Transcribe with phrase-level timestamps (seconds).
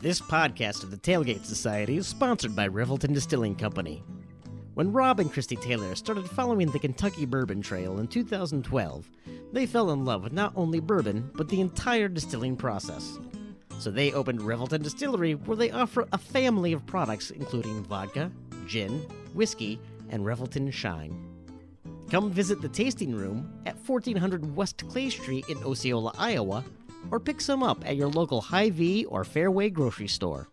[0.00, 4.04] This podcast of the Tailgate Society is sponsored by Revelton Distilling Company.
[4.74, 9.10] When Rob and Christy Taylor started following the Kentucky Bourbon Trail in 2012,
[9.52, 13.18] they fell in love with not only bourbon, but the entire distilling process.
[13.80, 18.30] So they opened Revelton Distillery, where they offer a family of products including vodka,
[18.68, 19.00] gin,
[19.34, 19.80] whiskey,
[20.10, 21.28] and Revelton Shine.
[22.08, 26.64] Come visit the tasting room at 1400 West Clay Street in Osceola, Iowa,
[27.10, 30.48] or pick some up at your local Hy-Vee or Fairway grocery store.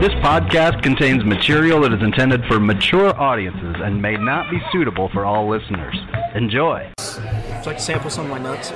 [0.00, 5.10] This podcast contains material that is intended for mature audiences and may not be suitable
[5.12, 5.94] for all listeners.
[6.34, 6.90] Enjoy.
[6.98, 8.72] Would you like to sample some of my nuts?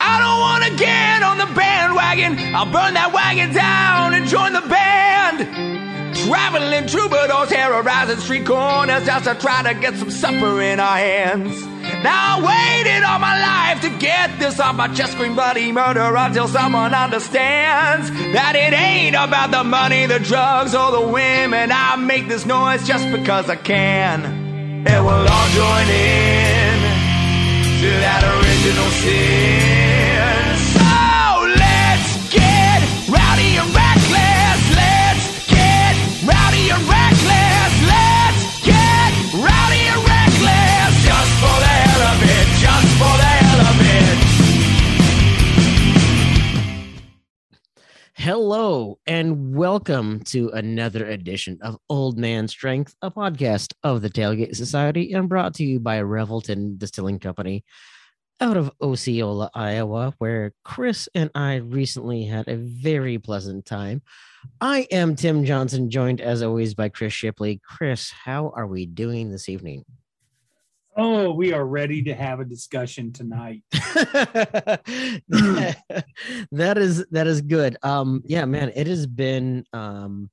[0.00, 2.54] I don't wanna get on the bandwagon.
[2.54, 6.16] I'll burn that wagon down and join the band.
[6.16, 11.62] Traveling troubadours terrorizing street corners just to try to get some supper in our hands.
[12.02, 16.14] Now I waited all my life to get this off my chest, scream bloody murder
[16.16, 21.72] until someone understands that it ain't about the money, the drugs, or the women.
[21.72, 24.24] I make this noise just because I can.
[24.86, 26.78] And we'll all join in
[27.80, 29.87] to that original sin.
[48.28, 54.54] Hello, and welcome to another edition of Old Man Strength, a podcast of the Tailgate
[54.54, 57.64] Society, and brought to you by Revelton Distilling Company
[58.38, 64.02] out of Osceola, Iowa, where Chris and I recently had a very pleasant time.
[64.60, 67.62] I am Tim Johnson, joined as always by Chris Shipley.
[67.66, 69.86] Chris, how are we doing this evening?
[71.00, 73.62] Oh, we are ready to have a discussion tonight.
[73.70, 74.82] that
[76.76, 77.76] is that is good.
[77.84, 80.28] Um, yeah, man, it has been um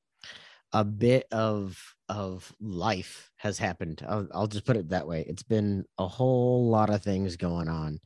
[0.73, 4.03] a bit of of life has happened.
[4.09, 5.23] I'll, I'll just put it that way.
[5.27, 7.99] It's been a whole lot of things going on.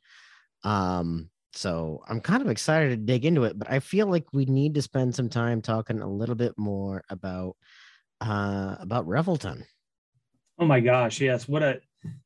[0.65, 4.43] Um, so I'm kind of excited to dig into it, but I feel like we
[4.43, 7.55] need to spend some time talking a little bit more about
[8.19, 9.63] uh about Revelton.
[10.59, 11.47] Oh my gosh, yes.
[11.47, 11.79] What a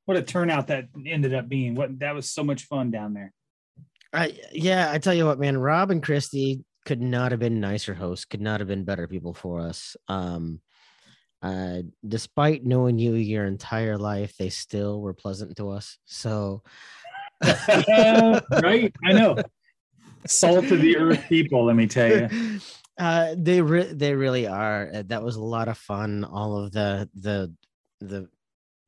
[0.06, 1.76] what a turnout that ended up being.
[1.76, 3.34] What that was so much fun down there.
[4.12, 7.94] I yeah, I tell you what, man, Rob and Christy could not have been nicer
[7.94, 9.96] hosts, could not have been better people for us.
[10.08, 10.60] Um
[11.42, 15.98] uh despite knowing you your entire life, they still were pleasant to us.
[16.06, 16.64] So
[17.44, 18.94] right?
[19.04, 19.36] I know.
[20.26, 22.60] Salt of the earth people, let me tell you.
[23.00, 24.90] uh they re- they really are.
[24.94, 26.24] Uh, That was a lot of fun.
[26.24, 27.54] All of the the
[28.00, 28.30] the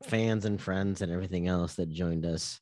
[0.03, 2.59] fans and friends and everything else that joined us.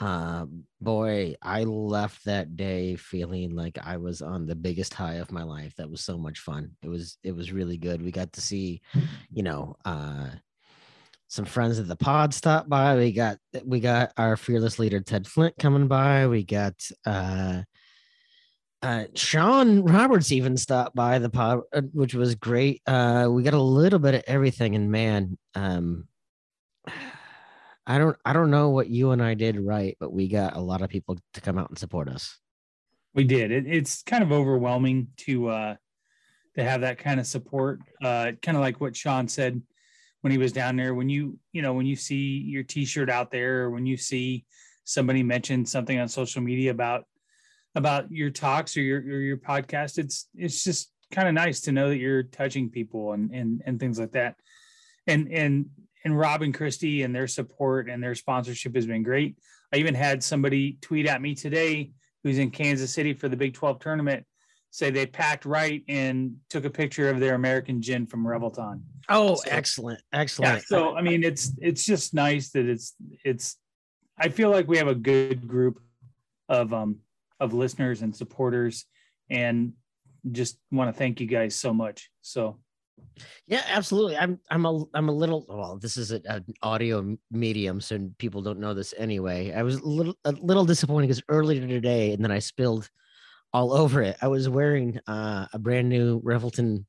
[0.00, 0.46] Uh,
[0.80, 5.44] boy, I left that day feeling like I was on the biggest high of my
[5.44, 5.74] life.
[5.76, 6.72] That was so much fun.
[6.82, 8.02] It was it was really good.
[8.02, 8.80] We got to see,
[9.30, 10.30] you know, uh
[11.28, 12.96] some friends of the pod stop by.
[12.96, 16.26] We got we got our fearless leader Ted Flint coming by.
[16.26, 16.74] We got
[17.06, 17.62] uh
[18.82, 22.82] uh Sean Roberts even stopped by the pod, uh, which was great.
[22.86, 26.08] Uh we got a little bit of everything and man, um
[27.86, 30.60] I don't I don't know what you and I did right, but we got a
[30.60, 32.38] lot of people to come out and support us.
[33.14, 33.50] We did.
[33.50, 35.76] It, it's kind of overwhelming to uh
[36.56, 37.80] to have that kind of support.
[38.02, 39.60] Uh kind of like what Sean said
[40.22, 40.94] when he was down there.
[40.94, 44.46] When you, you know, when you see your t-shirt out there, or when you see
[44.84, 47.04] somebody mention something on social media about
[47.74, 51.72] about your talks or your or your podcast, it's it's just kind of nice to
[51.72, 54.36] know that you're touching people and and and things like that.
[55.06, 55.66] And and
[56.04, 59.36] and Rob and Christy and their support and their sponsorship has been great.
[59.72, 61.92] I even had somebody tweet at me today
[62.22, 64.24] who's in Kansas City for the Big 12 tournament
[64.70, 68.80] say they packed right and took a picture of their American gin from Revelton.
[69.08, 70.00] Oh, So- excellent.
[70.12, 70.62] Yeah, Excellent.
[70.64, 72.94] so I mean it's it's just nice that it's
[73.24, 73.56] it's
[74.18, 75.80] I feel like we have a good group
[76.48, 76.96] of um
[77.40, 78.84] of listeners and supporters
[79.30, 79.74] and
[80.32, 82.10] just want to thank you guys so much.
[82.22, 82.58] So
[83.46, 84.16] Yeah, absolutely.
[84.16, 88.58] I'm I'm a I'm a little well, this is an audio medium, so people don't
[88.58, 89.52] know this anyway.
[89.52, 92.88] I was a little a little disappointed because earlier today, and then I spilled
[93.52, 94.16] all over it.
[94.20, 96.84] I was wearing uh, a brand new Revelton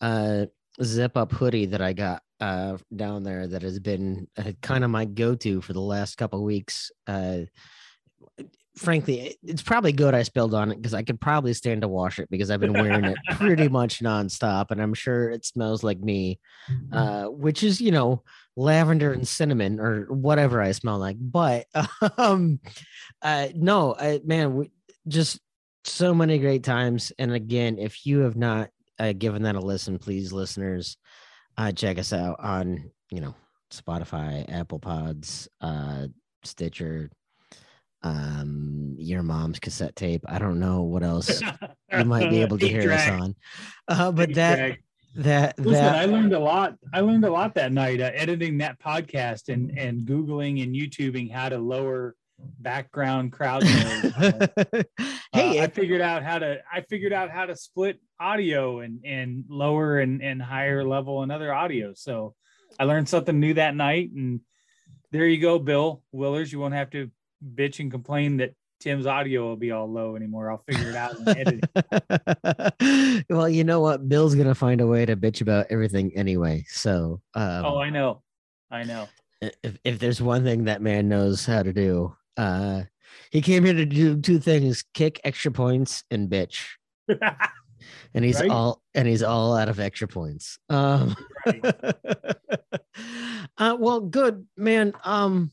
[0.00, 0.46] uh,
[0.82, 4.90] zip up hoodie that I got uh, down there that has been uh, kind of
[4.90, 6.90] my go to for the last couple weeks.
[8.76, 12.18] Frankly, it's probably good I spilled on it because I could probably stand to wash
[12.18, 16.00] it because I've been wearing it pretty much nonstop, and I'm sure it smells like
[16.00, 16.40] me,
[16.92, 18.24] uh, which is you know
[18.56, 21.16] lavender and cinnamon or whatever I smell like.
[21.20, 21.66] But
[22.18, 22.58] um,
[23.22, 24.70] uh, no, I, man, we,
[25.06, 25.38] just
[25.84, 27.12] so many great times.
[27.18, 30.96] And again, if you have not uh, given that a listen, please, listeners,
[31.56, 33.34] uh, check us out on you know
[33.72, 36.06] Spotify, Apple Pods, uh,
[36.42, 37.10] Stitcher,
[38.04, 40.22] um, your mom's cassette tape.
[40.28, 41.40] I don't know what else
[41.98, 43.34] you might be able to hear this on,
[43.88, 44.78] uh, but that
[45.16, 46.74] that Listen, that I learned a lot.
[46.92, 51.32] I learned a lot that night uh, editing that podcast and and googling and YouTubing
[51.32, 54.12] how to lower background crowd noise.
[55.34, 59.04] Uh, hey, I figured out how to I figured out how to split audio and
[59.04, 61.92] and lower and and higher level and other audio.
[61.94, 62.36] So
[62.78, 64.40] I learned something new that night, and
[65.10, 66.52] there you go, Bill Willers.
[66.52, 67.10] You won't have to
[67.54, 70.50] bitch and complain that Tim's audio will be all low anymore.
[70.50, 73.24] I'll figure it out editing.
[73.30, 74.08] well, you know what?
[74.08, 76.64] Bill's gonna find a way to bitch about everything anyway.
[76.68, 78.22] So, um, oh, I know,
[78.70, 79.08] I know.
[79.40, 82.82] if if there's one thing that man knows how to do, uh,
[83.30, 86.66] he came here to do two things: kick extra points and bitch.
[88.14, 88.50] And he's Right.
[88.50, 90.58] all and he's all out of extra points.
[90.70, 91.60] Um, Right.
[93.58, 94.94] uh, well, good man.
[95.04, 95.50] Um,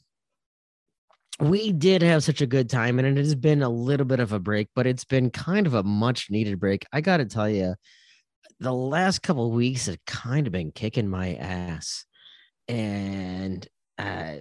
[1.41, 4.31] we did have such a good time, and it has been a little bit of
[4.31, 6.85] a break, but it's been kind of a much needed break.
[6.93, 7.75] I got to tell you,
[8.59, 12.05] the last couple weeks have kind of been kicking my ass,
[12.67, 13.67] and
[13.97, 14.35] uh,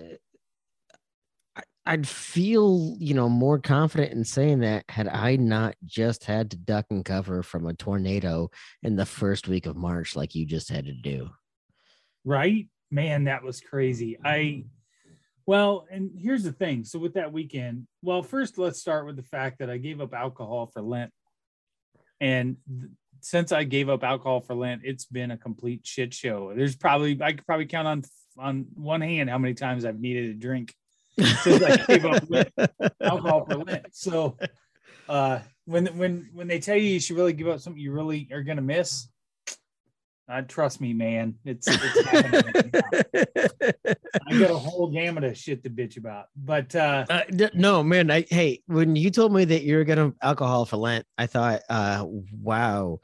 [1.86, 6.58] I'd feel, you know, more confident in saying that had I not just had to
[6.58, 8.50] duck and cover from a tornado
[8.82, 11.30] in the first week of March, like you just had to do.
[12.24, 14.64] right man that was crazy i
[15.50, 16.84] well and here's the thing.
[16.84, 20.14] So with that weekend well first let's start with the fact that i gave up
[20.14, 21.10] alcohol for lent.
[22.20, 26.52] And th- since i gave up alcohol for lent it's been a complete shit show.
[26.54, 28.02] There's probably i could probably count on
[28.38, 30.72] on one hand how many times i've needed a drink
[31.18, 32.52] since i gave up Lent-
[33.02, 33.86] alcohol for lent.
[33.90, 34.36] So
[35.08, 38.28] uh when when when they tell you you should really give up something you really
[38.30, 39.08] are gonna miss
[40.30, 41.34] uh, trust me, man.
[41.44, 43.24] It's, it's happening right now.
[44.26, 46.26] I got a whole gamut of shit to bitch about.
[46.36, 48.10] But uh, Uh, d- no, man.
[48.10, 51.62] I hey, when you told me that you were gonna alcohol for Lent, I thought,
[51.68, 52.04] uh,
[52.40, 53.00] wow,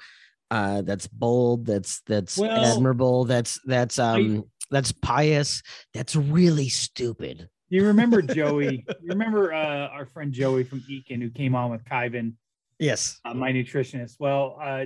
[0.51, 1.67] uh, that's bold.
[1.67, 3.25] That's that's Well, admirable.
[3.25, 5.63] That's that's um that's pious.
[5.95, 7.49] That's really stupid.
[7.69, 8.85] you remember Joey?
[9.01, 12.35] You remember uh, our friend Joey from Eakin who came on with Kyvan,
[12.79, 13.19] Yes.
[13.25, 14.17] uh, my nutritionist?
[14.19, 14.85] Well, uh,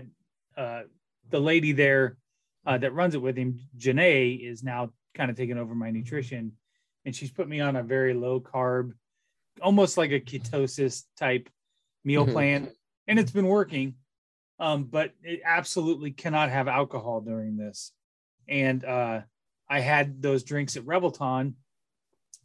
[0.60, 0.82] uh,
[1.31, 2.16] the lady there
[2.66, 6.52] uh, that runs it with him, Janae, is now kind of taking over my nutrition,
[7.04, 8.92] and she's put me on a very low carb,
[9.60, 11.48] almost like a ketosis type
[12.04, 12.32] meal Mhm.
[12.32, 12.72] plan,
[13.06, 13.96] and it's been working.
[14.58, 17.92] Um, but it absolutely cannot have alcohol during this.
[18.46, 19.22] And uh,
[19.68, 21.54] I had those drinks at Revelton,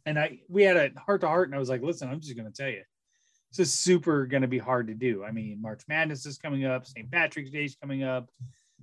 [0.06, 2.34] and I we had a heart to heart, and I was like, "Listen, I'm just
[2.34, 2.84] going to tell you,
[3.50, 5.24] this is super going to be hard to do.
[5.24, 7.10] I mean, March Madness is coming up, St.
[7.10, 8.30] Patrick's Day is coming up.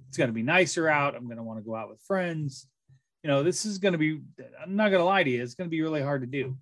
[0.07, 1.15] It's going to be nicer out.
[1.15, 2.67] I'm going to want to go out with friends.
[3.23, 4.21] You know, this is going to be.
[4.61, 5.41] I'm not going to lie to you.
[5.41, 6.57] It's going to be really hard to do.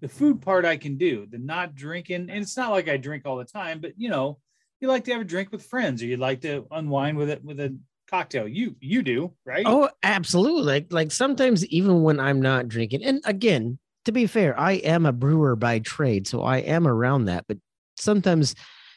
[0.00, 1.26] The food part I can do.
[1.30, 4.38] The not drinking, and it's not like I drink all the time, but you know,
[4.80, 7.44] you like to have a drink with friends, or you'd like to unwind with it
[7.44, 7.78] with a
[8.08, 8.48] cocktail.
[8.48, 9.64] You you do right?
[9.66, 10.62] Oh, absolutely.
[10.62, 15.06] Like like sometimes even when I'm not drinking, and again, to be fair, I am
[15.06, 17.44] a brewer by trade, so I am around that.
[17.46, 17.58] But
[17.98, 18.54] sometimes,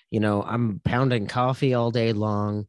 [0.09, 2.67] you know, I'm pounding coffee all day long.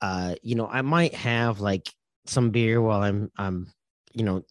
[0.00, 1.88] Uh, you know, I might have like
[2.26, 3.72] some beer while I'm I'm,
[4.12, 4.42] you know,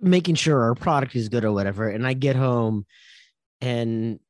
[0.00, 1.88] making sure our product is good or whatever.
[1.88, 2.86] And I get home
[3.60, 4.20] and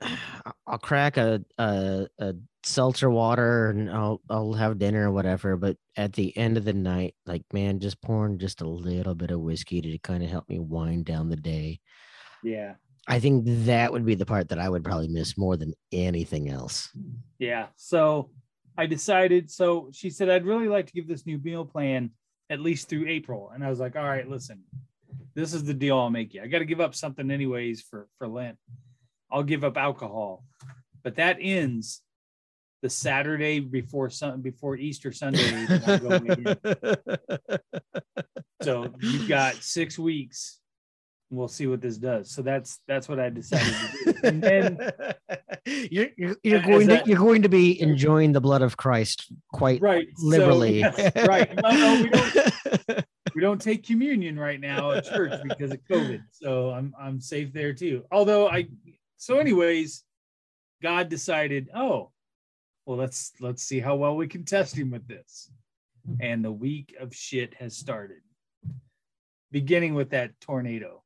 [0.66, 5.56] I'll crack a a, a seltzer water and I'll I'll have dinner or whatever.
[5.56, 9.30] But at the end of the night, like man, just pouring just a little bit
[9.30, 11.80] of whiskey to kind of help me wind down the day.
[12.42, 12.74] yeah.
[13.06, 16.48] I think that would be the part that I would probably miss more than anything
[16.48, 16.88] else.
[17.38, 17.66] Yeah.
[17.76, 18.30] So
[18.76, 19.50] I decided.
[19.50, 22.10] So she said, I'd really like to give this new meal plan
[22.50, 23.50] at least through April.
[23.54, 24.62] And I was like, all right, listen,
[25.34, 26.42] this is the deal I'll make you.
[26.42, 28.58] I got to give up something anyways for, for Lent.
[29.30, 30.44] I'll give up alcohol,
[31.02, 32.02] but that ends
[32.82, 35.48] the Saturday before sun before Easter Sunday.
[35.52, 36.56] and I'll go again.
[38.62, 40.60] so you've got six weeks.
[41.34, 42.30] We'll see what this does.
[42.30, 44.18] So that's that's what I decided to do.
[44.24, 44.92] And then
[45.90, 46.10] you're
[46.42, 50.08] you're, going to that- you're going to be enjoying the blood of Christ quite right
[50.16, 50.78] so, liberally.
[50.80, 51.54] yes, right.
[51.62, 56.22] No, no, we don't we don't take communion right now at church because of COVID.
[56.30, 58.04] So I'm I'm safe there too.
[58.10, 58.68] Although I
[59.16, 60.04] so anyways,
[60.82, 62.10] God decided, oh,
[62.86, 65.50] well, let's let's see how well we can test him with this.
[66.20, 68.20] And the week of shit has started.
[69.50, 71.03] Beginning with that tornado.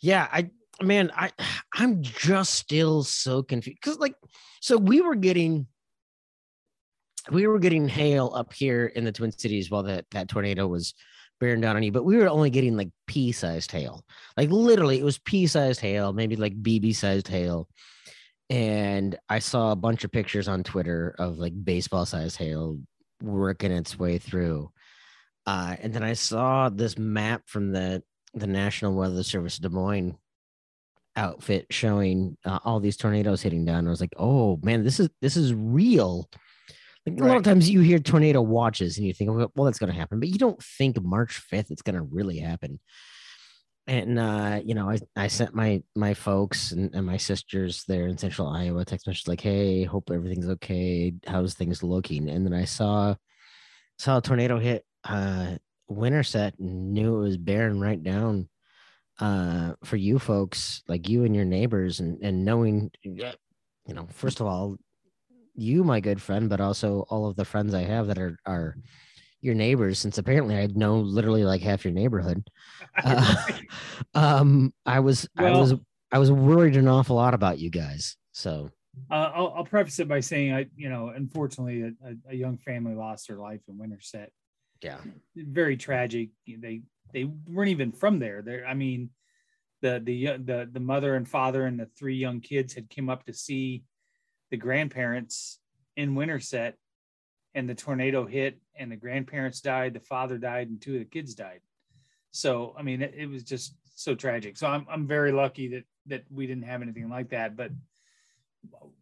[0.00, 0.50] Yeah, I
[0.82, 1.30] man, I
[1.74, 4.14] I'm just still so confused because like
[4.60, 5.66] so we were getting
[7.30, 10.94] we were getting hail up here in the Twin Cities while that that tornado was
[11.38, 14.04] bearing down on you, but we were only getting like pea-sized hail.
[14.36, 17.66] Like literally, it was pea-sized hail, maybe like BB-sized hail.
[18.50, 22.78] And I saw a bunch of pictures on Twitter of like baseball-sized hail
[23.22, 24.70] working its way through.
[25.46, 28.02] Uh, and then I saw this map from the
[28.34, 30.16] the National Weather Service Des Moines
[31.16, 33.86] outfit showing uh, all these tornadoes hitting down.
[33.86, 36.28] I was like, oh man, this is this is real.
[37.06, 39.92] Like a lot of times you hear tornado watches and you think, well, that's going
[39.92, 42.78] to happen, but you don't think March 5th it's going to really happen.
[43.86, 48.06] And uh, you know, I, I sent my my folks and, and my sisters there
[48.06, 51.14] in central Iowa text message like, hey, hope everything's okay.
[51.26, 52.28] How's things looking?
[52.28, 53.14] And then I saw
[53.98, 55.56] saw a tornado hit uh
[55.90, 58.48] Winterset and knew it was bearing right down
[59.18, 62.90] uh for you folks, like you and your neighbors, and and knowing
[63.86, 64.76] you know, first of all,
[65.54, 68.76] you, my good friend, but also all of the friends I have that are are
[69.42, 72.46] your neighbors, since apparently I know literally like half your neighborhood.
[73.04, 73.34] Uh,
[74.14, 75.74] um, I was I was
[76.12, 78.16] I was worried an awful lot about you guys.
[78.32, 78.70] So
[79.10, 82.94] Uh, I'll, I'll preface it by saying, I, you know, unfortunately, a- a young family
[82.94, 84.32] lost their life in Winterset.
[84.82, 84.98] Yeah,
[85.36, 86.30] Very tragic.
[86.46, 86.82] They
[87.12, 88.42] they weren't even from there.
[88.42, 89.10] There, I mean,
[89.82, 93.26] the the the the mother and father and the three young kids had come up
[93.26, 93.84] to see
[94.50, 95.58] the grandparents
[95.96, 96.76] in Winterset,
[97.54, 101.04] and the tornado hit, and the grandparents died, the father died, and two of the
[101.04, 101.60] kids died.
[102.32, 104.56] So, I mean, it, it was just so tragic.
[104.56, 107.70] So, I'm I'm very lucky that that we didn't have anything like that, but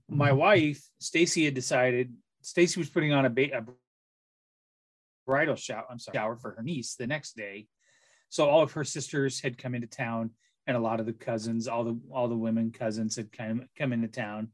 [0.08, 3.64] my wife Stacy had decided Stacy was putting on a, ba- a
[5.28, 7.66] bridal shower I'm sorry shower for her niece the next day
[8.30, 10.30] so all of her sisters had come into town
[10.66, 13.92] and a lot of the cousins all the all the women cousins had come come
[13.92, 14.48] into town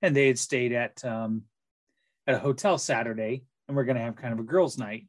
[0.00, 1.42] and they had stayed at um
[2.26, 5.06] at a hotel Saturday and we're going to have kind of a girls night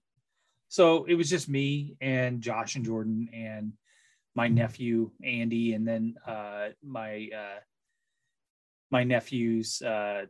[0.67, 3.71] so it was just me and Josh and Jordan and
[4.35, 7.59] my nephew Andy and then uh my uh
[8.91, 10.25] my nephews uh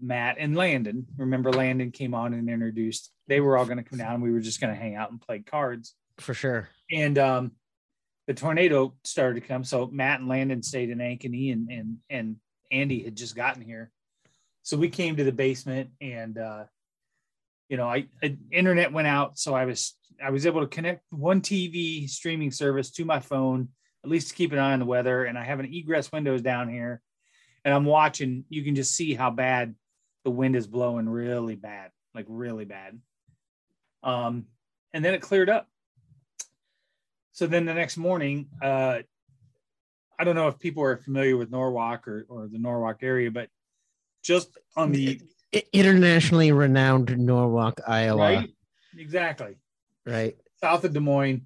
[0.00, 1.06] Matt and Landon.
[1.16, 3.12] Remember Landon came on and introduced.
[3.30, 4.14] They were all going to come down.
[4.14, 5.94] And we were just going to hang out and play cards.
[6.18, 6.68] for sure.
[6.90, 7.52] And um
[8.26, 9.64] the tornado started to come.
[9.64, 12.36] So Matt and Landon stayed in Ankeny and and and
[12.70, 13.90] Andy had just gotten here.
[14.62, 16.64] So we came to the basement and uh
[17.68, 21.04] you know, I, I internet went out, so I was I was able to connect
[21.10, 23.68] one TV streaming service to my phone,
[24.04, 25.24] at least to keep an eye on the weather.
[25.24, 27.00] And I have an egress windows down here,
[27.64, 28.44] and I'm watching.
[28.48, 29.76] You can just see how bad
[30.24, 32.98] the wind is blowing, really bad, like really bad.
[34.02, 34.46] Um,
[34.92, 35.68] and then it cleared up.
[37.32, 38.98] So then the next morning, uh,
[40.18, 43.48] I don't know if people are familiar with Norwalk or or the Norwalk area, but
[44.22, 45.20] just on the
[45.72, 48.20] internationally renowned Norwalk, Iowa.
[48.20, 48.50] right,
[48.98, 49.56] exactly
[50.04, 50.36] right?
[50.62, 51.42] south of Des Moines,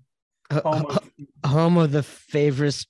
[0.50, 0.96] home h-
[1.44, 2.84] of home of the favorite,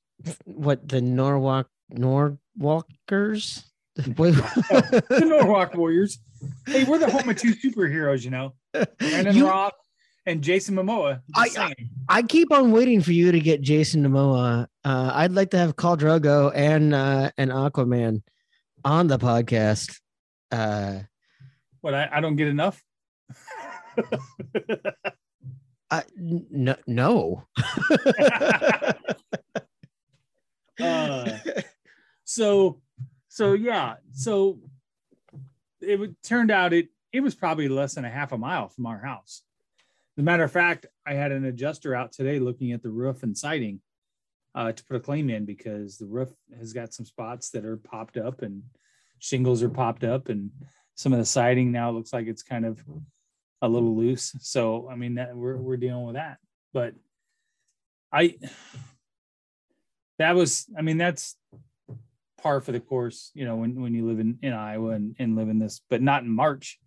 [0.45, 3.65] what the Norwalk Norwalkers?
[3.97, 6.19] The Norwalk Warriors.
[6.67, 8.55] Hey, we're the home of two superheroes, you know,
[8.99, 9.73] Brandon You- Routh
[10.27, 11.21] and Jason Momoa.
[11.37, 11.75] Just I-
[12.09, 14.67] I keep on waiting for you to get Jason Momoa.
[14.85, 18.23] Uh, I'd like to have Khal Drogo and uh, and Aquaman
[18.85, 19.99] on the podcast.
[20.51, 21.01] Uh,
[21.81, 22.83] What I, I don't get enough.
[25.91, 27.45] I, n- no.
[30.81, 31.39] Uh,
[32.25, 32.81] so
[33.29, 34.59] so yeah so
[35.81, 38.99] it turned out it it was probably less than a half a mile from our
[38.99, 39.43] house.
[40.19, 43.23] As a matter of fact i had an adjuster out today looking at the roof
[43.23, 43.81] and siding
[44.55, 47.77] uh, to put a claim in because the roof has got some spots that are
[47.77, 48.63] popped up and
[49.21, 50.51] shingles are popped up and
[50.97, 52.83] some of the siding now looks like it's kind of
[53.63, 54.35] a little loose.
[54.41, 56.39] So i mean that we're, we're dealing with that.
[56.73, 56.95] But
[58.13, 58.37] i
[60.19, 61.37] that was i mean that's
[62.41, 65.35] par for the course you know when, when you live in, in iowa and, and
[65.35, 66.79] live in this but not in march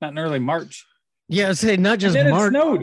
[0.00, 0.84] not in early march
[1.28, 2.48] yeah, say not just and then Mark.
[2.48, 2.80] it snowed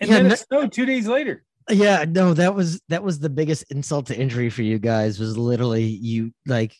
[0.00, 3.18] and Yeah, then no- it snowed two days later Yeah, no, that was that was
[3.18, 6.74] the biggest insult to injury for you guys was literally you like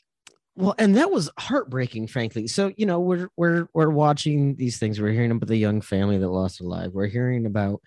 [0.56, 2.48] well, and that was heartbreaking, frankly.
[2.48, 5.00] So, you know, we're we're we're watching these things.
[5.00, 6.90] We're hearing about the young family that lost their life.
[6.92, 7.80] We're hearing about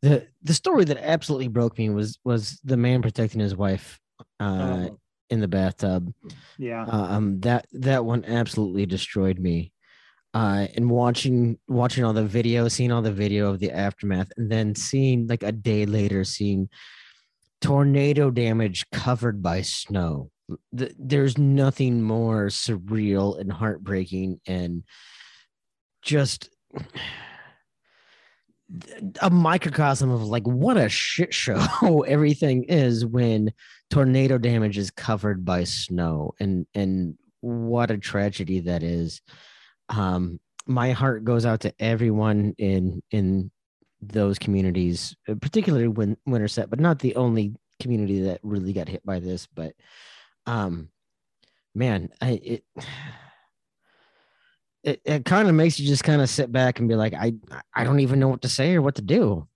[0.00, 4.00] the the story that absolutely broke me was was the man protecting his wife
[4.40, 4.98] uh Oh.
[5.28, 6.14] in the bathtub.
[6.56, 9.72] yeah um that that one absolutely destroyed me
[10.34, 14.50] uh and watching watching all the video seeing all the video of the aftermath and
[14.50, 16.68] then seeing like a day later seeing
[17.60, 20.30] tornado damage covered by snow.
[20.76, 24.84] Th- There's nothing more surreal and heartbreaking and
[26.02, 26.48] just
[29.22, 33.52] a microcosm of like what a shit show everything is when
[33.90, 39.22] tornado damage is covered by snow and and what a tragedy that is
[39.88, 43.50] um my heart goes out to everyone in in
[44.00, 49.04] those communities uh, particularly when winterset but not the only community that really got hit
[49.04, 49.72] by this but
[50.46, 50.88] um
[51.74, 52.64] man i it
[54.84, 57.32] it, it kind of makes you just kind of sit back and be like i
[57.74, 59.46] i don't even know what to say or what to do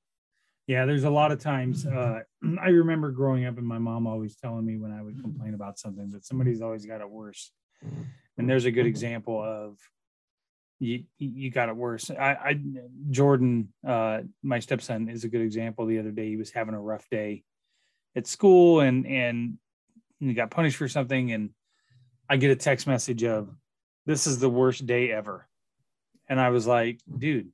[0.66, 1.86] Yeah, there's a lot of times.
[1.86, 2.20] Uh,
[2.60, 5.78] I remember growing up and my mom always telling me when I would complain about
[5.78, 7.52] something that somebody's always got it worse.
[8.38, 9.76] And there's a good example of
[10.82, 12.10] you you got it worse.
[12.10, 12.60] I, I
[13.10, 15.86] Jordan, uh, my stepson, is a good example.
[15.86, 17.44] The other day he was having a rough day
[18.16, 19.58] at school and and
[20.18, 21.50] he got punished for something, and
[22.28, 23.48] I get a text message of
[24.06, 25.48] this is the worst day ever.
[26.28, 27.52] And I was like, dude,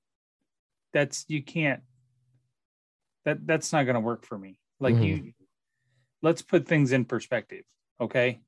[0.94, 1.82] that's you can't
[3.26, 4.58] that that's not going to work for me.
[4.80, 5.04] Like Mhm.
[5.04, 5.32] you
[6.22, 7.64] let's put things in perspective,
[8.00, 8.40] okay?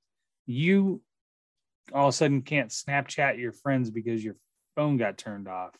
[0.47, 1.03] You
[1.93, 4.37] all of a sudden can't Snapchat your friends because your
[4.75, 5.75] phone got turned off.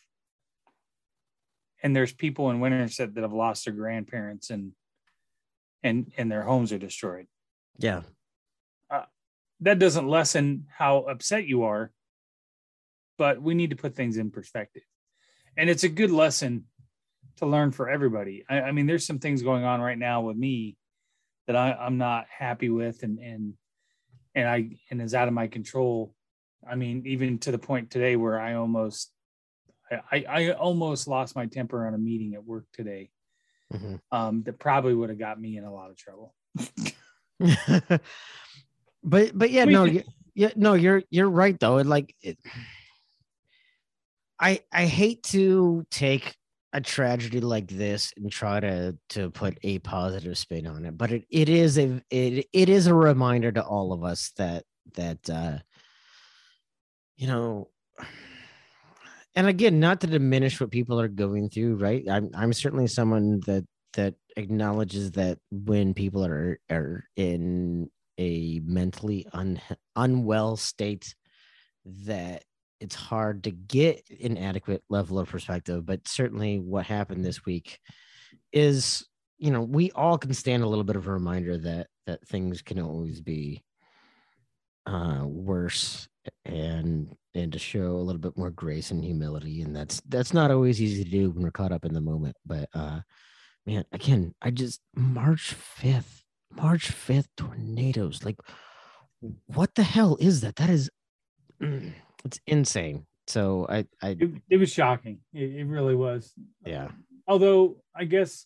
[1.83, 4.73] And there's people in Winterset that have lost their grandparents and
[5.83, 7.25] and and their homes are destroyed.
[7.77, 8.01] Yeah.
[8.89, 9.05] Uh,
[9.61, 11.91] that doesn't lessen how upset you are
[13.17, 14.81] but we need to put things in perspective.
[15.55, 16.65] And it's a good lesson
[17.37, 18.43] to learn for everybody.
[18.49, 20.75] I, I mean there's some things going on right now with me
[21.45, 23.53] that I, i'm not happy with and and
[24.35, 26.15] and i and is out of my control
[26.69, 29.11] i mean even to the point today where i almost
[30.11, 33.09] i i, almost lost my temper on a meeting at work today
[33.73, 34.01] Mhm.
[34.11, 36.35] um that probably would have got me in a lot of trouble.
[39.03, 39.85] But but yeah no
[40.35, 41.77] yeah no you're you're right though.
[41.77, 42.37] It like it,
[44.39, 46.35] i i hate to take
[46.73, 50.97] a tragedy like this and try to to put a positive spin on it.
[50.97, 54.63] But it, it is a it, it is a reminder to all of us that
[54.95, 55.57] that uh
[57.21, 57.69] you know
[59.35, 62.03] and again not to diminish what people are going through right?
[62.09, 69.27] I'm i'm certainly someone that that acknowledges that when people are are in a mentally
[69.33, 69.61] un,
[69.95, 71.13] unwell state
[71.85, 72.43] that
[72.79, 75.85] it's hard to get an adequate level of perspective.
[75.85, 77.79] But certainly what happened this week
[78.51, 79.05] is
[79.37, 82.63] you know we all can stand a little bit of a reminder that that things
[82.63, 83.61] can always be
[84.87, 86.07] uh worse
[86.45, 90.51] and and to show a little bit more grace and humility and that's that's not
[90.51, 92.99] always easy to do when we're caught up in the moment but uh
[93.65, 98.37] man again i just march 5th march 5th tornadoes like
[99.47, 100.55] what the hell is that?
[100.57, 100.89] That is
[101.61, 101.93] mm,
[102.25, 103.05] it's insane.
[103.27, 105.19] So i i it, it was shocking.
[105.33, 106.33] It, it really was.
[106.65, 106.89] Yeah.
[107.27, 108.45] Although I guess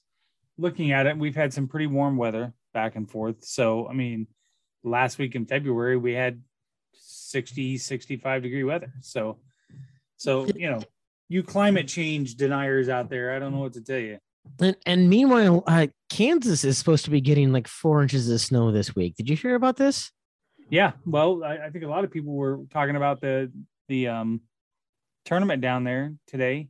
[0.58, 3.44] looking at it, we've had some pretty warm weather back and forth.
[3.46, 4.28] So, I mean,
[4.84, 6.42] last week in February, we had
[7.08, 8.92] 60, 65 degree weather.
[9.02, 9.38] So,
[10.18, 10.82] so, you know,
[11.30, 14.18] you climate change deniers out there, I don't know what to tell you.
[14.60, 18.72] and, and meanwhile uh kansas is supposed to be getting like four inches of snow
[18.72, 20.12] this week did you hear about this
[20.70, 20.92] Yeah.
[21.06, 23.52] Well, I, I think a lot of people were talking about the,
[23.88, 24.42] the, um,
[25.26, 26.70] tournament down there today.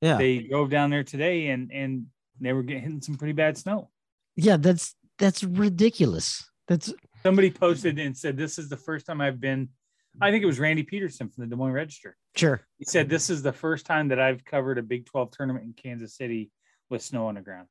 [0.00, 2.06] yeah They drove down there today and, and
[2.40, 3.90] they were getting some pretty bad snow.
[4.36, 9.40] yeah that's that's ridiculous that's somebody posted and said this is the first time I've
[9.40, 9.68] been.
[10.20, 12.16] I think it was Randy Peterson from the Des Moines Register.
[12.36, 15.64] sure He said this is the first time that I've covered a Big 12 tournament
[15.64, 16.50] in Kansas City
[16.88, 17.68] with snow on the ground.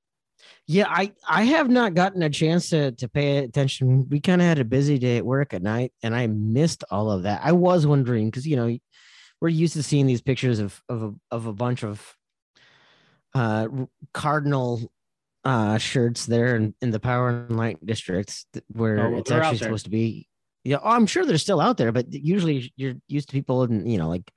[0.68, 4.08] Yeah, I I have not gotten a chance to to pay attention.
[4.10, 7.12] We kind of had a busy day at work at night, and I missed all
[7.12, 7.42] of that.
[7.44, 8.78] I was wondering because you know
[9.42, 12.16] we're used to seeing these pictures of of a, of a bunch of
[13.34, 13.68] uh
[14.14, 14.90] cardinal
[15.46, 19.86] uh shirts there in, in the power and light districts where Oh, it's actually supposed
[19.86, 20.28] to be.
[20.66, 23.88] Yeah oh, i'm sure they're still out there but usually you're used to people in
[23.90, 24.30] you know like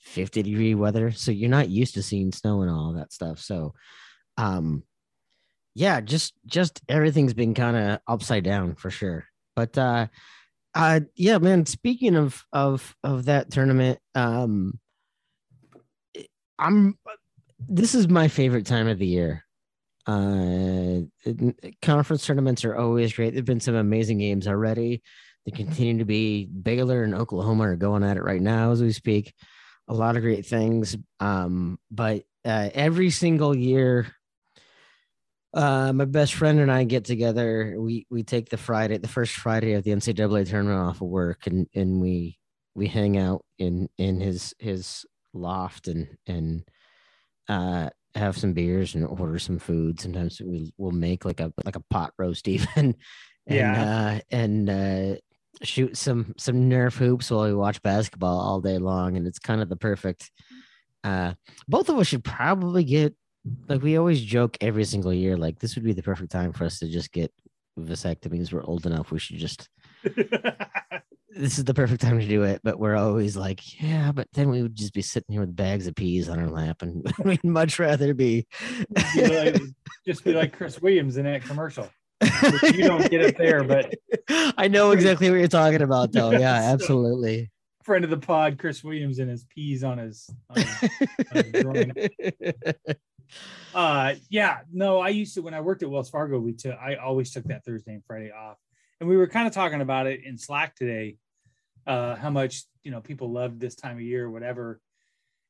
[0.00, 3.72] 50 degree weather so you're not used to seeing snow and all that stuff so
[4.36, 4.82] um
[5.74, 9.24] yeah just just everything's been kind of upside down for sure
[9.56, 10.06] but uh
[10.74, 14.78] uh yeah man speaking of of of that tournament um
[16.58, 16.98] i'm
[17.68, 19.44] this is my favorite time of the year
[20.06, 21.00] uh
[21.82, 23.34] conference tournaments are always great.
[23.34, 25.02] There've been some amazing games already.
[25.44, 28.92] They continue to be baylor and oklahoma are going at it right now as we
[28.92, 29.34] speak.
[29.88, 30.96] A lot of great things.
[31.18, 34.14] Um but uh every single year
[35.52, 37.74] Uh, my best friend and I get together.
[37.78, 41.46] We we take the Friday, the first Friday of the NCAA tournament off of work,
[41.48, 42.38] and and we
[42.74, 46.62] we hang out in in his his loft and and
[47.48, 50.00] uh have some beers and order some food.
[50.00, 52.94] Sometimes we will make like a like a pot roast even, and
[53.46, 53.82] Yeah.
[54.16, 55.14] uh, and uh,
[55.62, 59.60] shoot some some Nerf hoops while we watch basketball all day long, and it's kind
[59.62, 60.30] of the perfect.
[61.04, 61.32] Uh,
[61.68, 63.14] both of us should probably get
[63.68, 66.64] like we always joke every single year like this would be the perfect time for
[66.64, 67.32] us to just get
[67.78, 68.52] vasectomies.
[68.52, 69.10] We're old enough.
[69.10, 69.68] We should just
[71.36, 72.60] this is the perfect time to do it.
[72.64, 75.86] But we're always like, yeah, but then we would just be sitting here with bags
[75.86, 78.46] of peas on our lap, and we'd much rather be.
[79.14, 79.62] Be like-
[80.06, 81.88] just be like Chris Williams in that commercial.
[82.20, 83.94] Which you don't get it there, but
[84.28, 86.30] I know exactly what you're talking about, though.
[86.32, 87.50] Yeah, So- absolutely.
[87.82, 90.28] friend of the pod, Chris Williams, and his peas on his.
[90.50, 92.54] On his on his.
[93.72, 96.96] Uh, yeah, no, I used to when I worked at Wells Fargo, we took I
[96.96, 98.58] always took that Thursday and Friday off,
[99.00, 101.16] and we were kind of talking about it in Slack today,
[101.86, 104.80] uh, how much you know people love this time of year or whatever,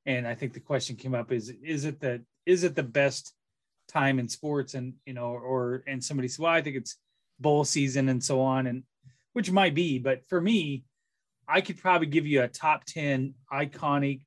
[0.06, 3.32] and I think the question came up is is it the is it the best
[3.88, 6.96] time in sports and you know or and somebody said well I think it's
[7.40, 8.84] bowl season and so on and
[9.32, 10.84] which might be but for me
[11.48, 14.20] I could probably give you a top 10 iconic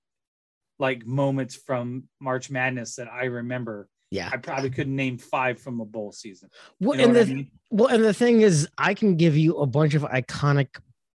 [0.77, 3.87] like moments from March Madness that I remember.
[4.13, 4.29] Yeah.
[4.31, 6.49] I probably couldn't name five from a bowl season.
[6.79, 7.51] Well, You know and the I mean?
[7.71, 10.67] well, and the thing is, I can give you a bunch of iconic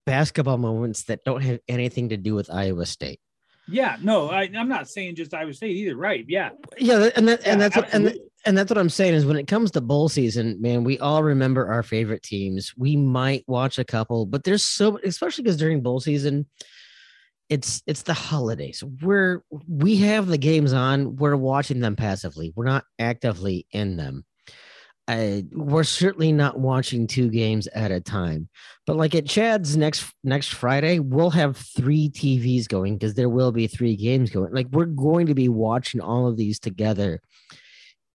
[0.04, 3.20] basketball moments that don't have anything to do with Iowa State.
[3.68, 5.96] Yeah, no, I, I'm not saying just Iowa State either.
[5.96, 6.24] Right?
[6.26, 9.24] Yeah, Yeah, and that, and Yeah, that's what and, and that's what I'm saying is
[9.24, 12.72] when it comes to bowl season, man, we all remember our favorite teams.
[12.76, 16.46] We might watch a couple, but there's so especially because during bowl season,
[17.48, 18.82] it's it's the holidays.
[19.02, 21.16] We're we have the games on.
[21.16, 22.52] We're watching them passively.
[22.54, 24.24] We're not actively in them.
[25.08, 28.50] We're certainly not watching two games at a time.
[28.86, 33.52] But like at Chad's next next Friday, we'll have three TVs going because there will
[33.52, 34.52] be three games going.
[34.52, 37.22] Like we're going to be watching all of these together.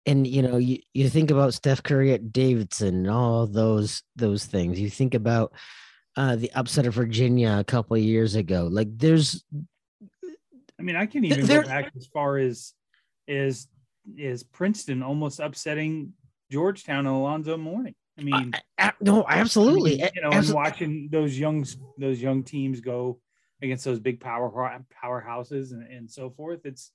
[0.06, 4.46] And you know, you, you think about Steph Curry at Davidson and all those those
[4.46, 4.78] things.
[4.78, 5.54] You think about
[6.16, 8.68] uh the upset of Virginia a couple of years ago.
[8.72, 9.44] Like there's
[10.80, 12.74] I mean, I can even There- go back as far as
[13.28, 13.68] is
[14.18, 16.14] is Princeton almost upsetting
[16.50, 17.94] Georgetown and Alonzo Mourning.
[18.18, 20.02] I mean, I- I- no, absolutely.
[20.02, 21.66] I mean, you know, and watching those young
[21.98, 23.22] those young teams go
[23.62, 24.50] against those big power
[25.04, 26.66] powerhouses and, and so forth.
[26.66, 26.92] It's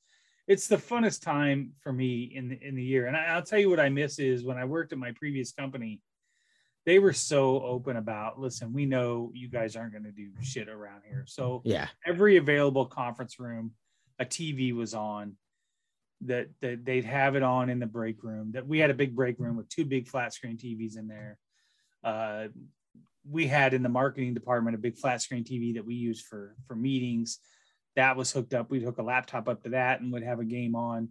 [0.49, 3.07] it's the funnest time for me in the in the year.
[3.07, 5.53] And I, I'll tell you what I miss is when I worked at my previous
[5.53, 6.01] company,
[6.87, 10.69] they were so open about listen, we know you guys aren't going to do shit
[10.69, 11.25] around here.
[11.27, 11.89] So yeah.
[12.07, 13.73] every available conference room,
[14.19, 15.37] a TV was on.
[16.23, 18.53] That, that they'd have it on in the break room.
[18.53, 21.37] That we had a big break room with two big flat screen TVs in there.
[22.03, 22.47] Uh,
[23.29, 26.57] we had in the marketing department a big flat screen TV that we used for
[26.67, 27.41] for meetings.
[27.97, 28.71] That was hooked up.
[28.71, 31.11] We'd hook a laptop up to that and would have a game on.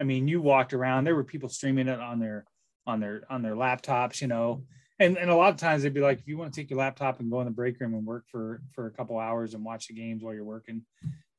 [0.00, 1.02] I mean, you walked around.
[1.02, 2.44] There were people streaming it on their
[2.86, 4.62] on their on their laptops, you know.
[5.00, 6.78] And and a lot of times they'd be like, if you want to take your
[6.78, 9.64] laptop and go in the break room and work for for a couple hours and
[9.64, 10.82] watch the games while you're working,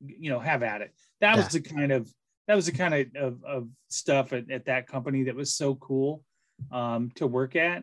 [0.04, 0.92] you know, have at it.
[1.20, 2.12] That was the kind of
[2.48, 5.74] that was the kind of of, of stuff at, at that company that was so
[5.76, 6.22] cool
[6.70, 7.82] um, to work at.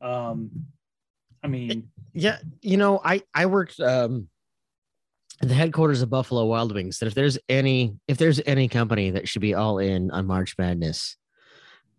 [0.00, 0.50] Um,
[1.44, 4.28] I mean, Yeah, you know, I I worked um
[5.42, 6.98] at the headquarters of Buffalo Wild Wings.
[6.98, 10.54] That if there's any if there's any company that should be all in on March
[10.58, 11.16] Madness,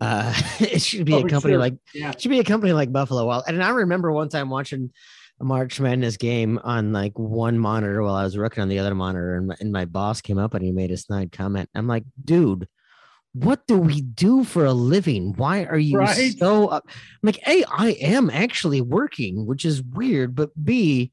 [0.03, 1.59] uh it should be Oh, a company sure.
[1.59, 3.43] like yeah, should be a company like Buffalo Wild.
[3.47, 4.91] And I remember one time watching
[5.39, 8.93] a March Madness game on like one monitor while I was working on the other
[8.95, 11.69] monitor, and my, and my boss came up and he made a snide comment.
[11.75, 12.67] I'm like, dude.
[13.35, 15.33] What do we do for a living?
[15.37, 16.35] Why are you Right.
[16.37, 16.83] so up?
[16.87, 21.11] I'm like, A, I am actually working, which is weird, but B,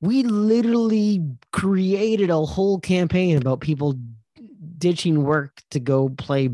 [0.00, 3.94] we literally created a whole campaign about people
[4.78, 6.50] ditching work to go play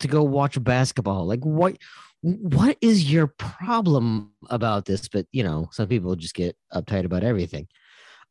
[0.00, 1.76] to go watch basketball like what
[2.22, 5.08] what is your problem about this?
[5.08, 7.68] But you know some people just get uptight about everything.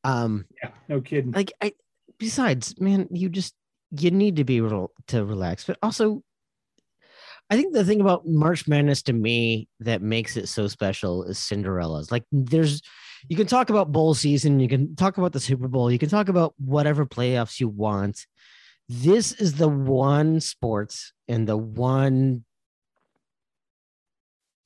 [0.03, 1.31] Um yeah, no kidding.
[1.31, 1.73] like i
[2.17, 3.53] besides man you just
[3.91, 5.63] you need to be rel- to relax.
[5.65, 6.23] But also
[7.49, 11.39] i think the thing about march madness to me that makes it so special is
[11.39, 12.11] cinderella's.
[12.11, 12.81] Like there's
[13.29, 16.09] you can talk about bowl season you can talk about the super bowl you can
[16.09, 18.25] talk about whatever playoffs you want
[18.87, 22.43] this is the one sports and the one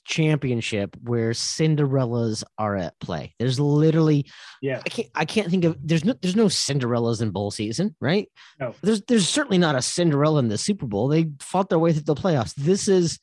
[0.05, 4.25] championship where cinderellas are at play there's literally
[4.59, 7.95] Yeah, I can't I can't think of there's no there's no Cinderellas in bowl season,
[8.01, 8.27] right?
[8.59, 8.73] No.
[8.81, 11.07] There's there's certainly not a Cinderella in the Super Bowl.
[11.07, 12.55] They fought their way through the playoffs.
[12.55, 13.19] This is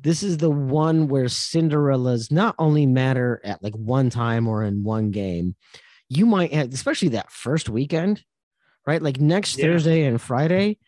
[0.00, 4.82] this is the one where Cinderella's not only matter at like one time or in
[4.82, 5.54] one game.
[6.08, 8.22] You might have, especially that first weekend,
[8.86, 9.02] right?
[9.02, 9.66] Like next Yeah.
[9.66, 10.78] Thursday and Friday,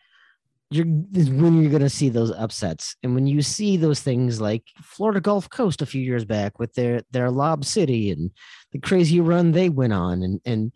[0.69, 2.95] you're is when you're gonna see those upsets.
[3.03, 6.73] And when you see those things like Florida Gulf Coast a few years back with
[6.73, 8.31] their their Lob City and
[8.71, 10.71] the crazy run they went on and and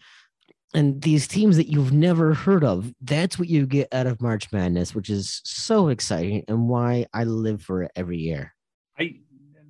[0.74, 4.50] and these teams that you've never heard of, that's what you get out of March
[4.54, 8.54] Madness, which is so exciting and why I live for it every year.
[8.98, 9.16] I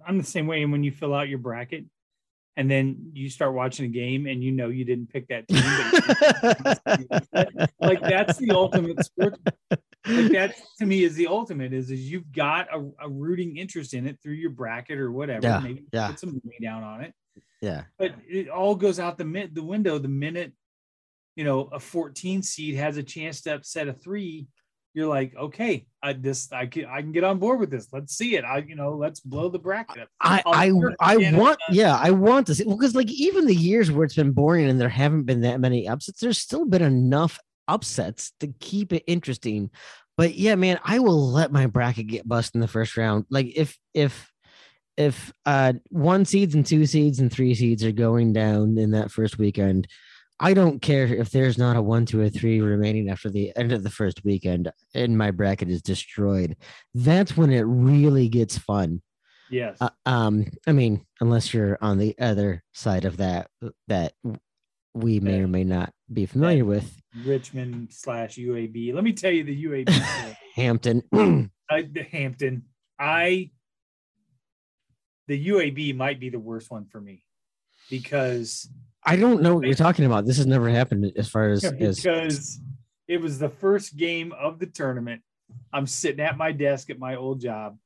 [0.07, 0.61] I'm the same way.
[0.61, 1.85] And when you fill out your bracket,
[2.57, 5.63] and then you start watching a game, and you know you didn't pick that team,
[7.79, 9.39] like that's the ultimate sport.
[10.07, 11.73] Like that to me is the ultimate.
[11.73, 15.47] Is is you've got a, a rooting interest in it through your bracket or whatever.
[15.47, 16.09] Yeah, Maybe yeah.
[16.09, 17.13] put some money down on it,
[17.61, 17.83] yeah.
[17.97, 20.53] but it all goes out the min- the window the minute
[21.35, 24.47] you know a 14 seed has a chance to upset a three.
[24.93, 27.87] You're like, okay, I this I can I can get on board with this.
[27.91, 28.43] Let's see it.
[28.43, 30.09] I you know let's blow the bracket up.
[30.19, 33.91] I I'll I I want yeah I want to see because like even the years
[33.91, 37.39] where it's been boring and there haven't been that many upsets, there's still been enough
[37.67, 39.69] upsets to keep it interesting.
[40.17, 43.25] But yeah, man, I will let my bracket get bust in the first round.
[43.29, 44.29] Like if if
[44.97, 49.11] if uh one seeds and two seeds and three seeds are going down in that
[49.11, 49.87] first weekend,
[50.41, 53.71] I don't care if there's not a one, two, or three remaining after the end
[53.71, 56.57] of the first weekend and my bracket is destroyed.
[56.95, 59.03] That's when it really gets fun.
[59.51, 59.77] Yes.
[59.79, 63.51] Uh, um, I mean, unless you're on the other side of that,
[63.87, 64.13] that
[64.95, 65.43] we may Yeah.
[65.43, 68.93] or may not be familiar with, Richmond slash UAB.
[68.93, 69.89] Let me tell you the UAB.
[70.55, 71.03] Hampton.
[71.69, 72.63] I, the Hampton.
[72.97, 73.51] I
[75.27, 77.23] the UAB might be the worst one for me
[77.91, 78.69] because
[79.03, 80.25] I don't know what you're talking about.
[80.25, 82.59] This has never happened as far as, as because
[83.07, 85.21] it was the first game of the tournament.
[85.71, 87.77] I'm sitting at my desk at my old job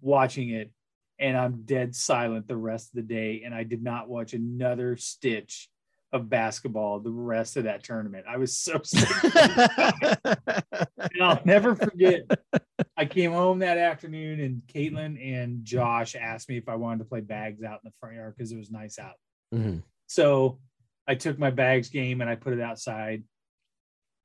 [0.00, 0.72] watching it
[1.18, 4.96] and I'm dead silent the rest of the day and I did not watch another
[4.96, 5.68] stitch
[6.14, 8.24] of basketball the rest of that tournament.
[8.28, 9.08] I was so sick.
[10.24, 12.22] and I'll never forget.
[12.96, 17.04] I came home that afternoon, and Caitlin and Josh asked me if I wanted to
[17.06, 19.14] play bags out in the front yard because it was nice out.
[19.52, 19.82] Mhm.
[20.06, 20.60] So
[21.06, 23.24] I took my bags game and I put it outside.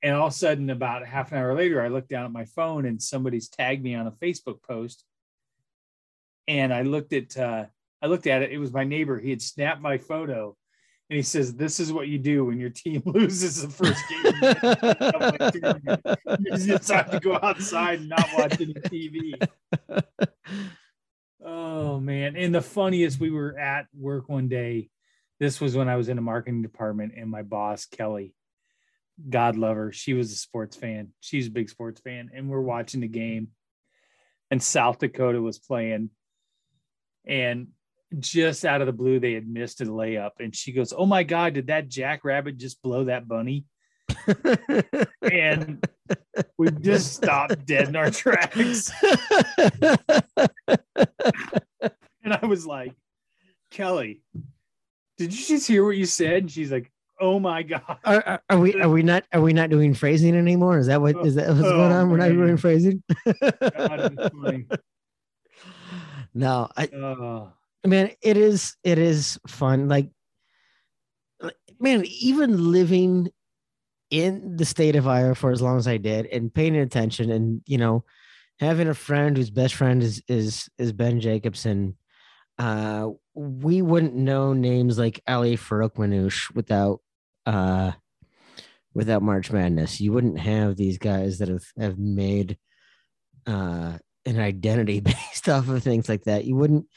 [0.01, 2.45] And all of a sudden, about half an hour later, I looked down at my
[2.45, 5.03] phone and somebody's tagged me on a Facebook post.
[6.47, 7.65] And I looked at uh,
[8.01, 8.51] I looked at it.
[8.51, 9.19] It was my neighbor.
[9.19, 10.55] He had snapped my photo,
[11.10, 14.23] and he says, "This is what you do when your team loses the first game.
[16.39, 19.47] you just have to go outside and not watch any TV."
[21.41, 22.36] Oh man.
[22.36, 24.89] And the funniest, we were at work one day.
[25.39, 28.34] This was when I was in the marketing department, and my boss, Kelly,
[29.30, 31.10] God love her, she was a sports fan.
[31.19, 32.30] She's a big sports fan.
[32.34, 33.49] And we're watching the game,
[34.52, 36.10] and South Dakota was playing.
[37.25, 37.67] And
[38.17, 40.32] just out of the blue, they had missed a layup.
[40.39, 43.65] And she goes, Oh my God, did that jackrabbit just blow that bunny?
[45.21, 45.86] And
[46.58, 48.91] we just stopped dead in our tracks.
[52.30, 52.93] And I was like,
[53.71, 54.21] Kelly,
[55.19, 56.43] did you just hear what you said?
[56.43, 57.97] And she's like, Oh my God.
[58.05, 60.79] are, are, we are we not are we not doing phrasing anymore?
[60.79, 62.10] Is that what is that what's Oh, going on?
[62.10, 63.03] We're not doing phrasing.
[63.25, 64.27] God,
[66.34, 67.51] no, I Oh,
[67.86, 69.89] man, it is it is fun.
[69.89, 70.10] Like,
[71.41, 73.29] like, man, even living
[74.10, 77.62] in the state of Iowa for as long as I did and paying attention and
[77.67, 78.05] you know
[78.60, 81.97] having a friend whose best friend is is is Ben Jacobson.
[82.58, 85.97] Uh, we wouldn't know names like Ali Farouk
[86.54, 86.99] without
[87.45, 87.93] uh
[88.93, 90.02] without March Madness.
[90.02, 92.58] You wouldn't have these guys that have have made
[93.47, 96.43] uh an identity based off of things like that.
[96.43, 96.88] You wouldn't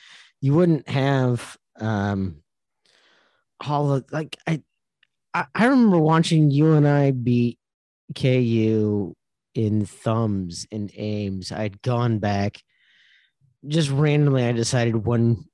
[0.41, 2.43] you wouldn't have um
[3.65, 4.63] all of like I
[5.33, 7.59] I, remember watching UNI beat
[8.17, 9.15] KU
[9.55, 11.53] in thumbs and Ames.
[11.53, 12.61] I'd gone back
[13.69, 15.45] just randomly I decided one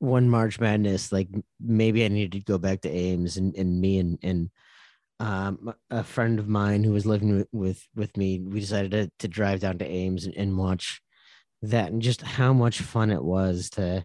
[0.00, 1.28] one March Madness, like
[1.60, 4.50] maybe I needed to go back to Ames and, and me and and
[5.20, 9.10] um, a friend of mine who was living with with, with me, we decided to,
[9.20, 11.00] to drive down to Ames and, and watch
[11.62, 14.04] that and just how much fun it was to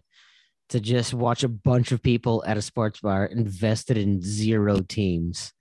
[0.68, 5.52] to just watch a bunch of people at a sports bar invested in zero teams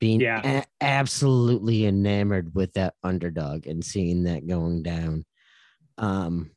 [0.00, 0.62] being Yeah.
[0.62, 5.24] a- absolutely enamored with that underdog and seeing that going down
[5.98, 6.50] um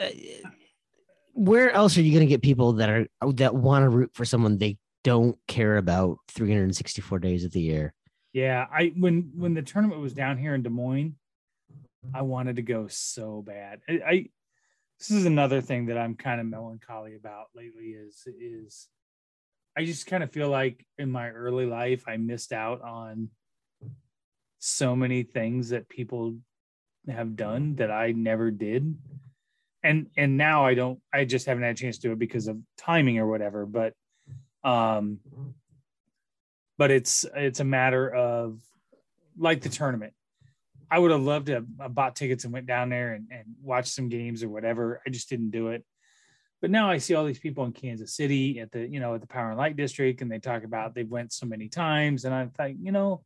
[0.00, 0.06] uh,
[1.38, 4.24] where else are you going to get people that are that want to root for
[4.24, 7.94] someone they don't care about 364 days of the year
[8.32, 8.66] yeah.
[8.70, 11.16] I when when the tournament was down here in Des Moines,
[12.14, 13.80] I wanted to go so bad.
[13.88, 14.26] I, I
[14.98, 18.88] this is another thing that I'm kind of melancholy about lately is is
[19.76, 23.30] I just kind of feel like in my early life I missed out on
[24.58, 26.36] so many things that people
[27.08, 28.96] have done that I never did.
[29.88, 32.46] And and now I don't I just haven't had a chance to do it because
[32.46, 33.94] of timing or whatever, but
[34.62, 35.20] um
[36.76, 38.60] but it's it's a matter of
[39.38, 40.12] like the tournament.
[40.90, 43.92] I would have loved to have bought tickets and went down there and, and watched
[43.92, 45.00] some games or whatever.
[45.06, 45.84] I just didn't do it.
[46.60, 49.20] But now I see all these people in Kansas City at the, you know, at
[49.20, 52.24] the Power and Light District, and they talk about they've went so many times.
[52.24, 53.22] And I thought, you know,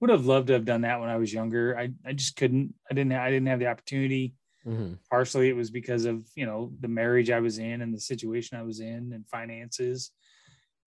[0.00, 1.78] would have loved to have done that when I was younger.
[1.78, 2.74] I, I just couldn't.
[2.90, 3.12] I didn't.
[3.12, 4.34] I didn't have the opportunity.
[4.68, 4.94] Mm-hmm.
[5.10, 8.58] Partially, it was because of you know the marriage I was in and the situation
[8.58, 10.10] I was in and finances.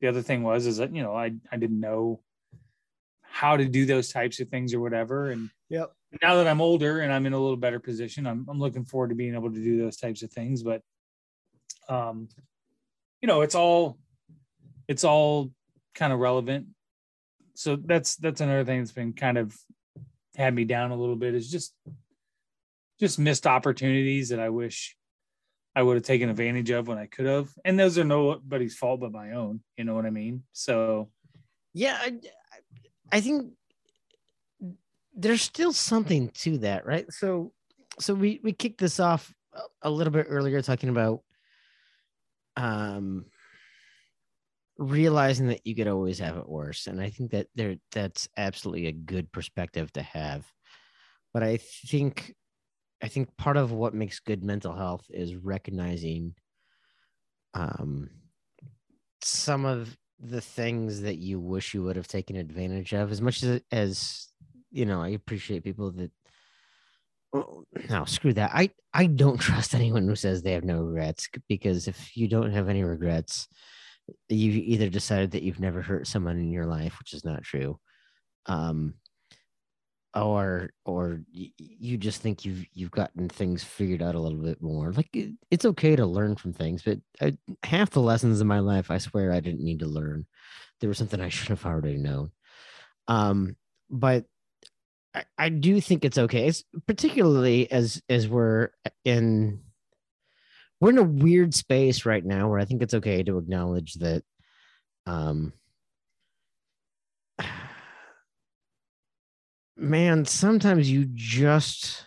[0.01, 2.21] The other thing was is that you know I I didn't know
[3.21, 5.31] how to do those types of things or whatever.
[5.31, 5.93] And Yep.
[6.21, 9.09] now that I'm older and I'm in a little better position, I'm I'm looking forward
[9.09, 10.63] to being able to do those types of things.
[10.63, 10.81] But
[11.89, 12.27] um,
[13.21, 13.97] you know, it's all
[14.87, 15.51] it's all
[15.95, 16.67] kind of relevant.
[17.55, 19.57] So that's that's another thing that's been kind of
[20.35, 21.73] had me down a little bit is just
[23.01, 24.95] just missed opportunities that I wish
[25.75, 27.49] I would have taken advantage of when I could have.
[27.65, 29.61] And those are nobody's fault but my own.
[29.75, 30.43] You know what I mean?
[30.53, 31.09] So
[31.73, 32.19] Yeah, I,
[33.11, 33.53] I think
[35.13, 37.11] there's still something to that, right?
[37.11, 37.51] So,
[37.99, 39.33] so we we kicked this off
[39.81, 41.21] a- little bit earlier, talking about
[42.55, 43.25] um
[44.77, 48.87] realizing that you could always have it worse, and I think that there that's absolutely
[48.87, 50.45] a good perspective to have.
[51.33, 52.35] But I think,
[53.01, 56.35] I think part of what makes good mental health is recognizing
[57.53, 58.09] um
[59.23, 63.11] some of the things that you wish you would have taken advantage of.
[63.11, 64.27] As much as as
[64.71, 66.11] you know i appreciate people that
[67.89, 68.51] no screw that.
[68.53, 72.51] I i don't trust anyone who says they have no regrets because if you don't
[72.51, 73.47] have any regrets
[74.29, 77.79] you either decided that you've never hurt someone in your life which is not true
[78.47, 78.95] um
[80.13, 84.91] or or you just think you've you've gotten things figured out a little bit more.
[84.91, 88.59] Like it, it's okay to learn from things but I, half the lessons in my
[88.59, 90.25] life i swear i didn't need to learn.
[90.79, 92.31] There was something i should have already known.
[93.07, 93.55] Um
[93.89, 94.25] but
[95.13, 96.47] I, I do think it's okay.
[96.47, 98.69] It's particularly as as we're
[99.05, 99.61] in
[100.81, 104.23] we're in a weird space right now where i think it's okay to acknowledge that
[105.05, 105.53] um
[109.81, 112.05] man sometimes you just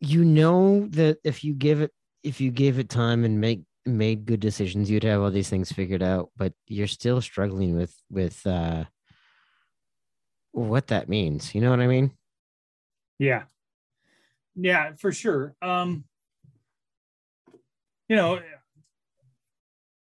[0.00, 4.26] you know that if you give it if you gave it time and make made
[4.26, 8.44] good decisions you'd have all these things figured out but you're still struggling with with
[8.46, 8.84] uh
[10.52, 12.10] what that means you know what i mean
[13.18, 13.44] Yeah.
[14.60, 15.54] Yeah, for sure.
[15.62, 16.04] Um,
[18.08, 18.40] you know,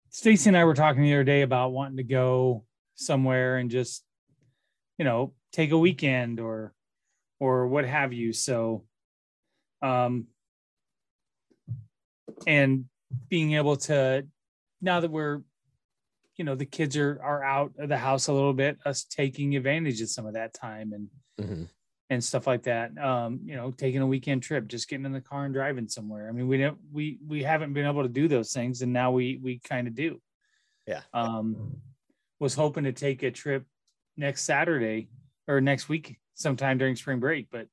[0.09, 4.03] Stacy and I were talking the other day about wanting to go somewhere and just,
[4.99, 6.73] you know, take a weekend or
[7.39, 8.33] or what have you.
[8.33, 8.83] So
[9.81, 10.27] um
[12.45, 12.85] and
[13.29, 14.27] being able to
[14.81, 15.41] now that we're
[16.35, 19.55] you know the kids are are out of the house a little bit us taking
[19.55, 21.07] advantage of some of that time and
[21.39, 21.69] Mhm.
[22.09, 22.97] and stuff like that.
[22.97, 26.27] Um, you know, taking a weekend trip, just getting in the car and driving somewhere.
[26.27, 29.11] I mean, we don't we we haven't been able to do those things, and now
[29.11, 30.21] we we kind of do.
[30.85, 31.03] Yeah.
[31.13, 31.81] Um,
[32.39, 33.65] was hoping to take a trip
[34.19, 35.07] next Saturday
[35.47, 37.67] or next week, sometime during spring break, but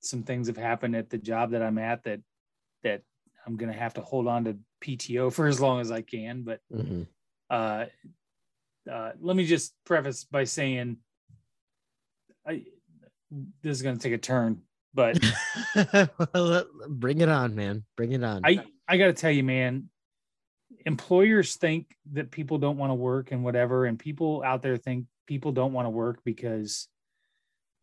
[0.00, 2.20] some things have happened at the job that I'm at that
[2.82, 3.02] that
[3.46, 6.42] I'm gonna have to hold on to PTO for as long as I can.
[6.42, 7.06] But Mhm.
[7.50, 7.86] uh,
[8.90, 10.96] uh, let me just preface by saying,
[12.46, 12.64] I
[13.62, 14.62] this is going to take a turn,
[14.94, 15.18] but
[16.34, 19.90] well, bring it on man bring it on I I got to tell you, man,
[20.86, 25.06] employers think that people don't want to work and whatever, and people out there think
[25.26, 26.88] people don't want to work because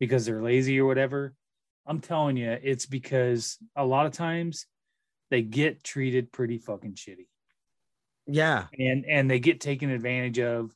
[0.00, 1.34] because they're lazy or whatever.
[1.86, 4.66] I'm telling you, it's because a lot of times
[5.30, 7.26] they get treated pretty fucking shitty.
[8.28, 10.72] yeah and and they get taken advantage of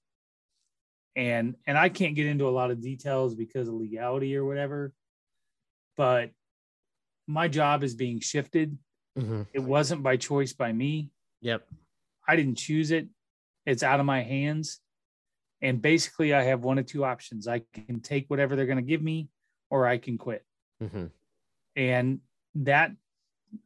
[1.16, 4.92] and and i can't get into a lot of details because of legality or whatever
[5.96, 6.30] but
[7.26, 8.78] my job is being shifted
[9.18, 9.46] Mhm.
[9.52, 11.66] it wasn't by choice by me yep
[12.30, 13.06] i didn't choose it
[13.66, 14.80] it's out of my hands
[15.66, 18.92] and basically i have one of two options i can take whatever they're going to
[18.94, 19.28] give me
[19.70, 20.44] or i can quit
[20.82, 21.10] Mhm.
[21.76, 22.20] and
[22.70, 22.92] that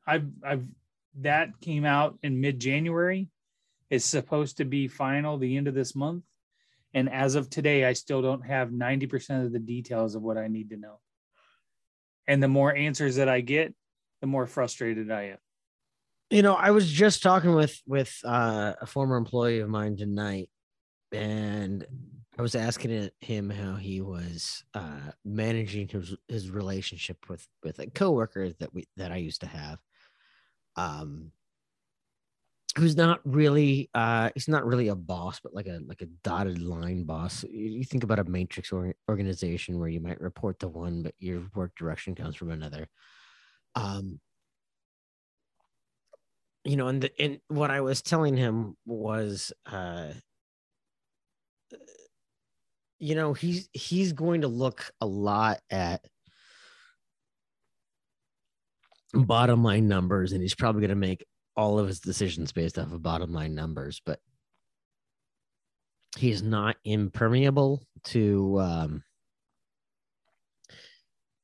[0.07, 0.67] I've I've
[1.21, 3.29] that came out in mid January.
[3.91, 6.25] It's supposed to be final the end of this month,
[6.95, 10.49] And as of today, I still don't have 90% of the details of what I
[10.49, 10.97] need to know.
[12.27, 13.75] And the more answers that I get,
[14.23, 15.39] the more frustrated I am.
[16.35, 20.51] You know, I was just talking with with uh, a former employee of mine tonight,
[21.13, 21.87] and
[22.37, 27.87] I was asking him how he was uh, managing his his relationship with with a
[27.87, 29.79] coworker that we that I used to have.
[30.75, 31.31] Um,
[32.77, 36.61] who's not really uh he's not really a boss but like a like a dotted
[36.61, 41.01] line boss you think about a matrix or, organization where you might report to one
[41.01, 42.89] but your work direction comes from another
[43.77, 44.19] um
[46.65, 50.09] you know and the, and what i was telling him was uh
[52.99, 56.05] you know he's he's going to look a lot at
[59.13, 61.25] bottom line numbers and he's probably going to make
[61.57, 64.21] all of his decisions based off of bottom line numbers, but
[66.17, 69.05] he's not impermeable to um,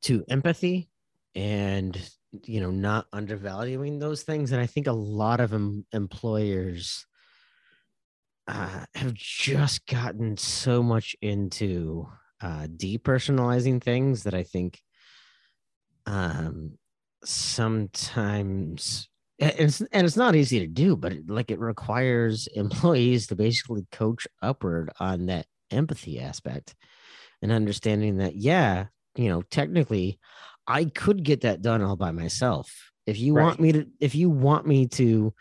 [0.03, 0.89] to empathy
[1.35, 1.99] and
[2.45, 4.53] you know not undervaluing those things.
[4.53, 7.07] And I think a lot of em- employers
[8.47, 12.09] uh, have just gotten so much into
[12.43, 14.81] uh, depersonalizing things that I think
[16.07, 16.79] um,
[17.25, 19.09] sometimes
[19.39, 23.37] and it's, and it's not easy to do but it, like it requires employees to
[23.37, 26.75] basically coach upward on that empathy aspect
[27.43, 30.19] and understanding that yeah you know technically
[30.71, 32.91] i could get that done all by myself.
[33.07, 33.45] If you right.
[33.45, 35.35] want me to if you want me to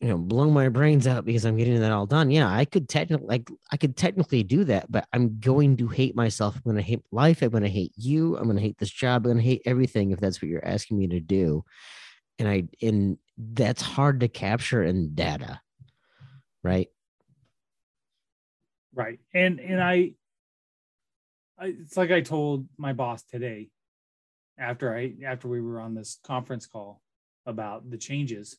[0.00, 2.88] you know blow my brains out because i'm getting that all done yeah i could
[2.88, 6.54] technically like i could technically do that but i'm going to hate myself.
[6.54, 7.42] I'm going to hate life.
[7.42, 8.36] I'm going to hate you.
[8.36, 9.24] I'm going to hate this job.
[9.24, 11.64] I'm going to hate everything if that's what you're asking me to do.
[12.38, 15.60] And I and that's hard to capture in data,
[16.62, 16.88] right?
[18.94, 20.12] Right, and and I,
[21.58, 23.70] I it's like I told my boss today,
[24.58, 27.00] after I after we were on this conference call
[27.46, 28.56] about the changes.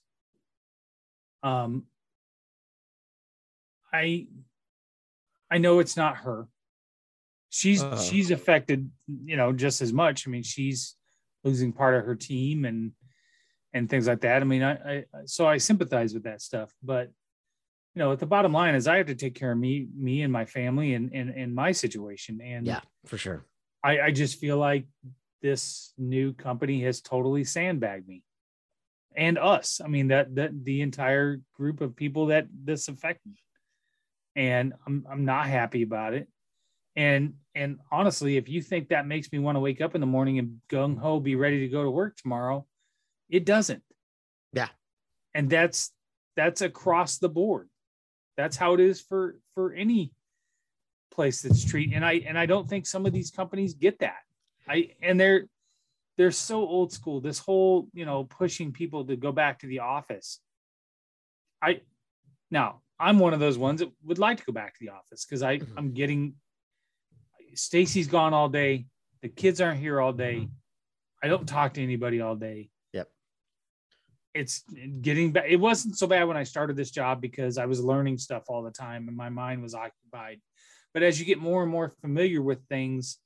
[1.44, 1.86] Um,
[3.94, 4.28] I
[5.52, 6.48] I know it's not her.
[7.50, 8.90] She's uh, she's affected,
[9.26, 10.28] you know, just as much.
[10.28, 10.96] I mean, she's
[11.44, 12.92] losing part of her team and
[13.74, 14.42] and things like that.
[14.42, 17.12] I mean, I, I so I sympathize with that stuff, but
[17.96, 20.22] you know, at the bottom line is I have to take care of me, me
[20.22, 22.40] and my family and and, and my situation.
[22.42, 23.46] And yeah, for sure.
[23.84, 24.86] I, I just feel like
[25.42, 28.24] this new company has totally sandbagged me
[29.16, 29.82] and us.
[29.84, 33.34] I mean, that that the entire group of people that this affected.
[34.36, 36.28] And I'm I'm not happy about it.
[36.96, 40.08] And and honestly, if you think that makes me want to wake up in the
[40.08, 42.66] morning and gung ho be ready to go to work tomorrow,
[43.30, 43.84] it doesn't.
[44.54, 44.70] Yeah.
[45.34, 45.92] And that's
[46.36, 47.70] that's across the board.
[48.38, 50.14] That's how it is for for any
[51.12, 54.20] place that's treat and I and I don't think some of these companies get that.
[54.70, 55.48] I and they're
[56.18, 57.22] they're so old school.
[57.22, 60.40] This whole, you know, pushing people to go back to the office.
[61.62, 61.82] I
[62.52, 65.26] now I'm one of those ones that would like to go back to the office
[65.26, 65.78] because I mm-hmm.
[65.78, 66.36] I'm getting
[67.56, 68.86] Stacy's gone all day.
[69.22, 70.36] The kids aren't here all day.
[70.36, 71.24] Mm-hmm.
[71.24, 73.10] I don't talk to anybody all day Yep.
[74.34, 74.64] it's
[75.02, 75.46] getting back.
[75.48, 78.62] It wasn't so bad when I started this job because I was learning stuff all
[78.62, 80.40] the time and my mind was occupied.
[80.94, 83.18] But as you get more and more familiar with things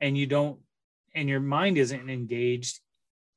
[0.00, 0.58] and you don't,
[1.14, 2.80] and your mind isn't engaged,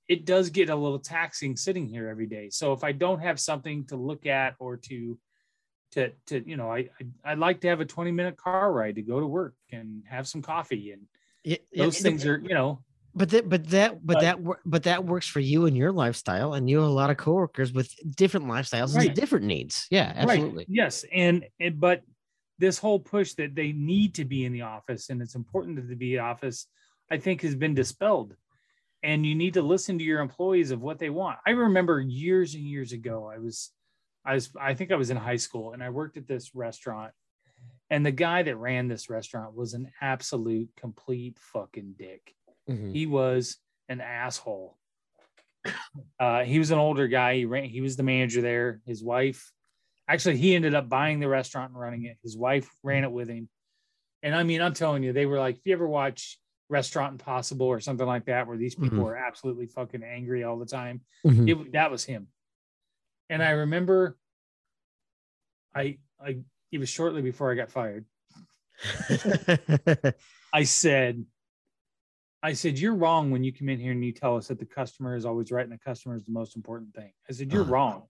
[0.08, 2.50] it does get a little taxing sitting here every day.
[2.50, 5.18] So if I don't have something to look at or to,
[5.94, 6.90] to, to you know, I,
[7.24, 10.04] I would like to have a 20 minute car ride to go to work and
[10.08, 11.04] have some coffee and
[11.44, 12.80] yeah, those yeah, things are, you know,
[13.16, 16.54] but that but that but, but that but that works for you and your lifestyle
[16.54, 19.08] and you have a lot of coworkers with different lifestyles right.
[19.08, 20.68] and different needs yeah absolutely right.
[20.70, 22.02] yes and, and but
[22.60, 25.96] this whole push that they need to be in the office and it's important to
[25.96, 26.68] be in office
[27.12, 28.36] i think has been dispelled
[29.04, 32.56] and you need to listen to your employees of what they want i remember years
[32.56, 33.72] and years ago i was
[34.26, 37.12] i was i think i was in high school and i worked at this restaurant
[37.90, 42.36] and the guy that ran this restaurant was an absolute complete fucking dick
[42.70, 42.92] Mm-hmm.
[42.92, 43.58] He was
[43.90, 44.78] an asshole.
[46.20, 47.36] Uh, he was an older guy.
[47.36, 48.80] He ran, he was the manager there.
[48.86, 49.52] His wife,
[50.08, 52.18] actually, he ended up buying the restaurant and running it.
[52.24, 53.50] His wife ran it with him.
[54.22, 56.40] And I mean, I'm telling you, they were like, if you ever watch
[56.70, 59.08] Restaurant Impossible or something like that, where these people mm-hmm.
[59.08, 61.48] are absolutely fucking angry all the time, mm-hmm.
[61.48, 62.28] it, that was him.
[63.30, 64.18] And I remember,
[65.76, 66.38] I, I,
[66.72, 68.06] it was shortly before I got fired.
[70.54, 71.26] I said,
[72.44, 74.66] I said, You're wrong when you come in here and you tell us that the
[74.66, 77.12] customer is always right and the customer is the most important thing.
[77.30, 77.72] I said, You're uh-huh.
[77.72, 78.04] wrong.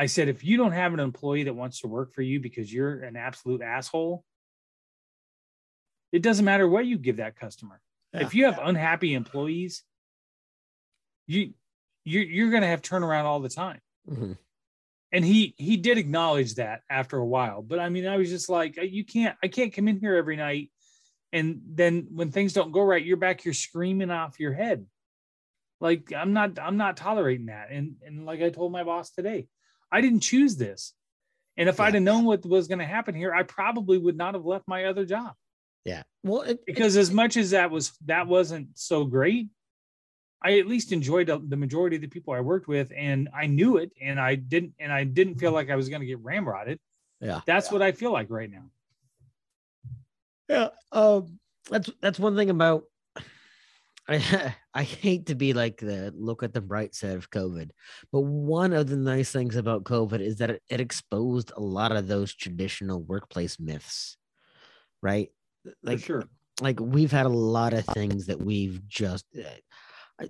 [0.00, 2.72] I said, if you don't have an employee that wants to work for you because
[2.72, 4.24] you're an absolute asshole,
[6.12, 7.80] it doesn't matter what you give that customer.
[8.12, 8.22] Yeah.
[8.22, 9.82] If you have unhappy employees,
[11.26, 11.54] you
[12.04, 13.80] you're, you're going to have turnaround all the time.
[14.08, 14.36] Mhm.
[15.12, 17.62] And he he did acknowledge that after a while.
[17.62, 20.36] But I mean, I was just like, you can't I can't come in here every
[20.36, 20.70] night
[21.32, 24.86] and then when things don't go right, you're back here screaming off your head.
[25.80, 27.68] Like I'm not I'm not tolerating that.
[27.70, 29.46] And and like I told my boss today,
[29.90, 30.92] I didn't choose this.
[31.56, 34.34] And if I'd have known what was going to happen here, I probably would not
[34.34, 35.34] have left my other job
[35.84, 36.02] Yeah.
[36.22, 39.48] Well, it, because as much as that was that wasn't so great
[40.42, 43.46] i at least enjoyed the the majority of the people i worked with and i
[43.46, 46.22] knew it and i didn't and i didn't feel like i was going to get
[46.22, 46.78] ramrodded
[47.20, 47.40] yeah.
[47.46, 48.64] that's what i feel like right now
[50.50, 50.68] Yeah.
[50.90, 51.38] Um,
[51.70, 52.82] that's that's one thing about.
[54.08, 57.70] I I hate to be like the look at the bright side of COVID,
[58.10, 61.92] but one of the nice things about COVID is that it, it exposed a lot
[61.92, 64.16] of those traditional workplace myths,
[65.02, 65.30] right?
[65.82, 66.24] Like for sure.
[66.60, 70.26] like we've had a lot of things that we've just uh,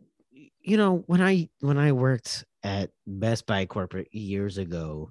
[0.60, 5.10] you know when i when i worked at best buy corporate years ago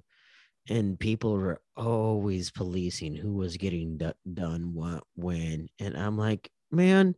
[0.68, 6.50] and people were always policing who was getting do- done what when and i'm like
[6.70, 7.14] man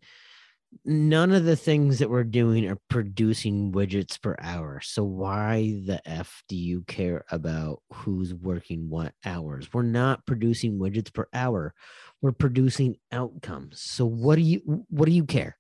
[0.84, 4.80] none of the things that we're doing are producing widgets per hour.
[4.82, 9.72] So why the f do you care about who's working what hours?
[9.72, 11.74] We're not producing widgets per hour.
[12.20, 13.80] We're producing outcomes.
[13.80, 15.56] So what do you what do you care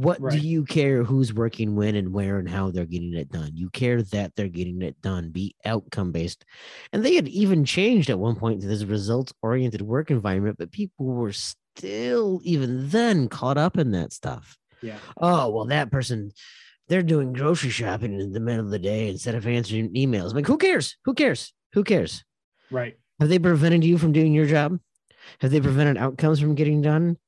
[0.00, 3.50] what do you care who's working when and where and how they're getting it done?
[3.54, 6.44] You care that they're getting it done be outcome based
[6.92, 10.72] and they had even changed at one point to this results oriented work environment but
[10.72, 14.56] people were still even then caught up in that stuff.
[14.82, 14.96] Yeah.
[15.18, 16.32] Oh well that person
[16.88, 20.34] they're doing grocery shopping in the middle of the day instead of answering emails.
[20.34, 20.96] Like who cares?
[21.04, 21.52] Who cares?
[21.74, 22.24] Who cares?
[22.70, 22.96] Right.
[23.20, 24.78] Have they prevented you from doing your job?
[25.40, 27.18] Have they prevented outcomes from getting done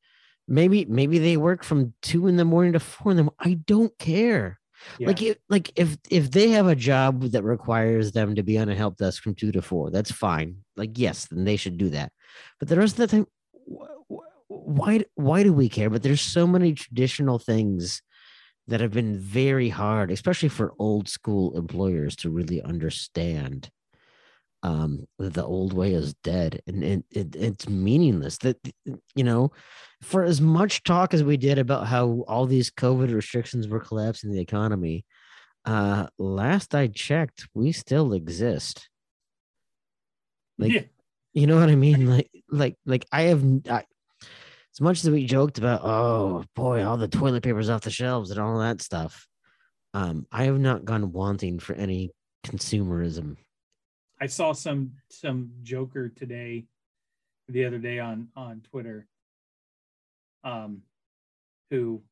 [0.48, 3.36] maybe maybe they work from two in the morning to four in the morning.
[3.40, 4.58] i don't care
[4.98, 5.06] yeah.
[5.06, 8.68] like if like if if they have a job that requires them to be on
[8.68, 11.88] a help desk from two to four that's fine like yes then they should do
[11.90, 12.12] that
[12.58, 16.20] but the rest of the time wh- wh- why why do we care but there's
[16.20, 18.02] so many traditional things
[18.68, 23.70] that have been very hard especially for old school employers to really understand
[24.62, 28.38] um the old way is dead and it, it it's meaningless.
[28.38, 28.58] That
[29.14, 29.52] you know
[30.00, 34.32] for as much talk as we did about how all these covid restrictions were collapsing
[34.32, 35.04] the economy
[35.64, 38.88] uh last i checked we still exist.
[40.58, 40.82] Like yeah.
[41.32, 42.06] you know what i mean?
[42.06, 43.84] Like like like i have I,
[44.74, 48.30] as much as we joked about oh boy all the toilet papers off the shelves
[48.30, 49.26] and all that stuff
[49.94, 52.10] um i have not gone wanting for any
[52.46, 53.36] consumerism
[54.22, 56.64] i saw some some joker today
[57.48, 59.06] the other day on on twitter
[60.44, 60.82] um
[61.70, 62.02] who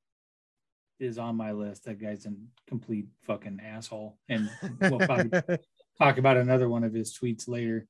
[0.98, 2.32] is on my list that guy's a
[2.68, 4.50] complete fucking asshole and
[4.80, 5.30] we'll probably
[6.00, 7.86] talk about another one of his tweets later.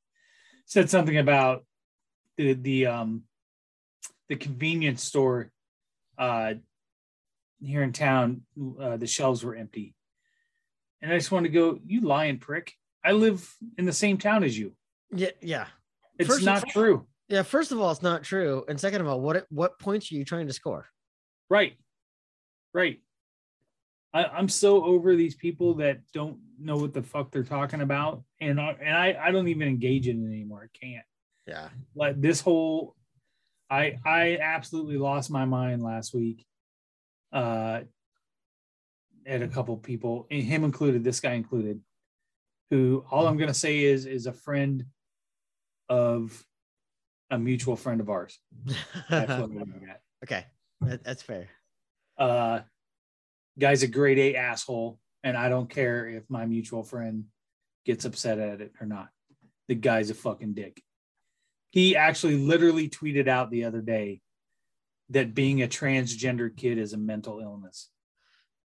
[0.67, 1.65] Said something about
[2.37, 3.23] the the um
[4.29, 5.51] the convenience store
[6.19, 6.55] uh
[7.61, 8.43] here in town.
[8.81, 9.95] Uh, the shelves were empty,
[11.03, 11.79] and I just want to go.
[11.85, 12.75] You lying prick!
[13.05, 13.49] I live
[13.79, 14.73] in the same town as you.
[15.13, 15.67] yeah yeah
[16.19, 17.07] It's First not true.
[17.29, 20.15] yeah first of all it's not true and second of all what what points are
[20.17, 20.87] you trying to score
[21.49, 21.75] Right.
[22.73, 23.01] Right.
[24.15, 28.23] I, I'm so over these people that don't know what the fuck they're talking about,
[28.41, 30.69] and I, and I, I don't even engage in it anymore.
[30.73, 31.05] I can't.
[31.47, 32.95] yeah like this whole
[33.71, 36.45] i i absolutely lost my mind last week
[37.33, 37.81] uh
[39.27, 41.81] at a couple people and him included this guy included
[42.71, 44.85] who all i'm going to say is is a friend
[45.89, 46.45] of
[47.31, 48.39] a mutual friend of ours.
[49.09, 50.01] That's what I'm at.
[50.25, 50.47] okay
[50.81, 51.49] that, that's fair.
[52.19, 52.61] Uh
[53.59, 57.25] guy's a grade a asshole and i don't care if my mutual friend
[57.85, 59.09] gets upset at it or not.
[59.69, 60.83] The guy's a fucking dick.
[61.71, 64.21] He actually literally tweeted out the other day
[65.11, 67.91] that being a transgender kid is a mental illness.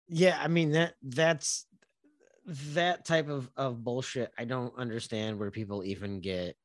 [0.07, 1.65] Yeah i mean that that's
[2.45, 6.55] that type of of bullshit i don't understand where people even get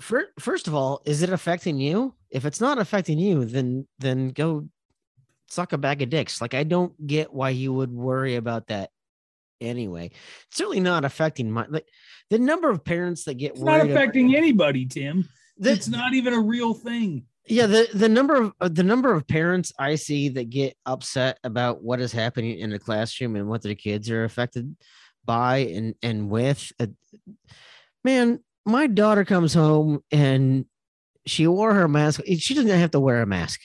[0.00, 2.14] Fir- first of all is it affecting you?
[2.30, 4.68] If it's not affecting you then then go
[5.48, 6.40] suck a bag of dicks.
[6.42, 8.90] Like i don't get why you would worry about that
[9.60, 10.10] anyway.
[10.48, 11.88] It's certainly not affecting my like
[12.28, 15.28] the number of parents that get it's not worried about- affecting anybody tim.
[15.56, 19.12] The- it's not even a real thing yeah the the number of uh, the number
[19.12, 23.48] of parents i see that get upset about what is happening in the classroom and
[23.48, 24.74] what their kids are affected
[25.24, 26.72] by and and with.
[26.78, 26.86] Uh,
[28.02, 30.66] man, my daughter comes home and
[31.26, 32.20] she wore her mask.
[32.38, 33.60] She doesn't have to wear a mask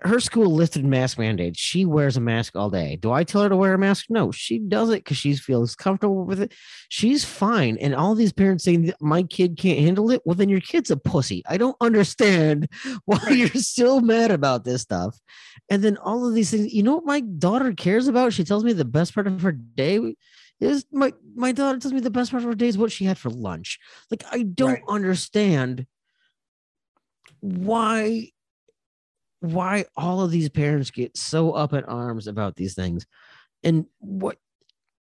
[0.00, 1.58] her school lifted mask mandates.
[1.58, 2.96] She wears a mask all day.
[2.96, 4.06] Do I tell her to wear a mask?
[4.10, 6.52] No, she does it because she feels comfortable with it.
[6.90, 7.78] She's fine.
[7.78, 10.20] And all these parents saying my kid can't handle it.
[10.24, 11.42] Well, then your kid's a pussy.
[11.48, 12.68] I don't understand
[13.06, 15.18] why you're still mad about this stuff.
[15.70, 16.74] And then all of these things.
[16.74, 18.34] You know what my daughter cares about?
[18.34, 20.14] She tells me the best part of her day
[20.60, 23.04] is my my daughter tells me the best part of her day is what she
[23.04, 23.78] had for lunch.
[24.10, 24.82] Like I don't right.
[24.88, 25.86] understand
[27.40, 28.30] why
[29.52, 33.06] why all of these parents get so up in arms about these things.
[33.62, 34.38] And what,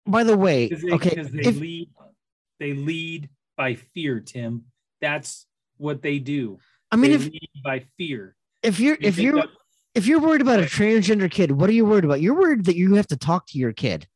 [0.06, 1.90] by the way, they, okay, they if, lead,
[2.58, 4.64] they lead by fear, Tim.
[5.00, 6.58] That's what they do.
[6.90, 7.30] I mean, they if
[7.64, 9.44] by fear, if you're, if you're,
[9.94, 12.20] if you're worried about a transgender kid, what are you worried about?
[12.20, 14.06] You're worried that you have to talk to your kid.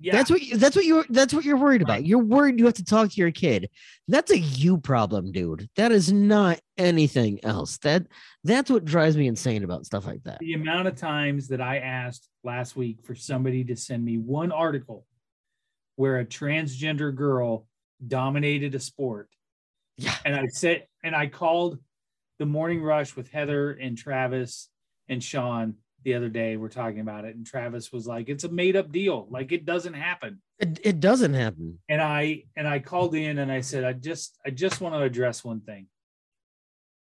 [0.00, 0.12] Yeah.
[0.12, 2.06] That's what that's what you're that's what you're worried about.
[2.06, 3.68] You're worried you have to talk to your kid.
[4.06, 5.68] That's a you problem, dude.
[5.74, 7.78] That is not anything else.
[7.78, 8.06] That
[8.44, 10.38] that's what drives me insane about stuff like that.
[10.38, 14.52] The amount of times that I asked last week for somebody to send me one
[14.52, 15.04] article
[15.96, 17.66] where a transgender girl
[18.06, 19.28] dominated a sport.
[19.96, 20.14] Yeah.
[20.24, 21.78] And I said and I called
[22.38, 24.68] the morning rush with Heather and Travis
[25.08, 25.74] and Sean
[26.08, 28.90] the other day we're talking about it and travis was like it's a made up
[28.90, 29.26] deal.
[29.28, 30.40] Like it doesn't happen.
[30.58, 31.80] It, it doesn't happen.
[31.90, 35.02] And i and i called in and i said i just i just want to
[35.02, 35.86] address one thing.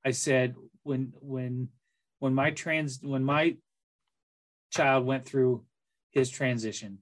[0.05, 1.71] I said when when
[2.21, 3.57] when my trans when my
[4.71, 5.65] child went through
[6.13, 6.99] his transition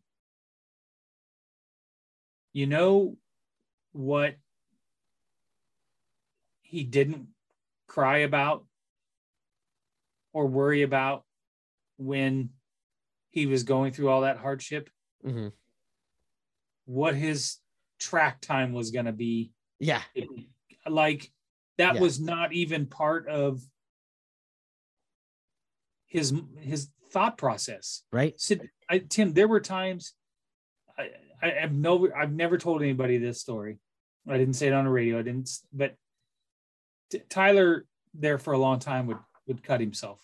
[2.55, 3.16] you know
[3.93, 4.36] what
[6.62, 7.28] he didn't
[7.86, 8.64] cry about
[10.32, 11.24] or worry about
[12.03, 12.51] when
[13.31, 14.91] he was going through all that hardship,
[15.25, 15.49] mm-hmm.
[16.85, 17.57] what his
[17.99, 19.53] track time was going to be.
[19.79, 20.03] Yeah.
[20.87, 21.31] Like
[21.79, 22.01] that yeah.
[22.01, 23.61] was not even part of
[26.07, 28.03] his his thought process.
[28.13, 28.39] Right.
[28.39, 28.57] So,
[28.89, 30.13] I, Tim, there were times
[30.99, 33.79] I, I have no I've never told anybody this story.
[34.29, 35.19] I didn't say it on the radio.
[35.19, 35.95] I didn't, but
[37.29, 40.21] Tyler there for a long time would would cut himself.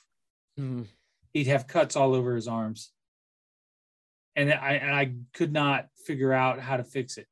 [0.59, 0.87] Mm
[1.33, 2.93] he'd have cuts all over his arms.
[4.37, 7.27] And I, and I could not figure out how to fix it.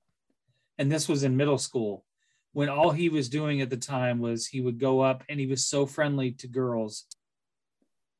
[0.78, 2.04] And this was in middle school
[2.52, 5.46] when all he was doing at the time was he would go up and he
[5.46, 7.04] was so friendly to girls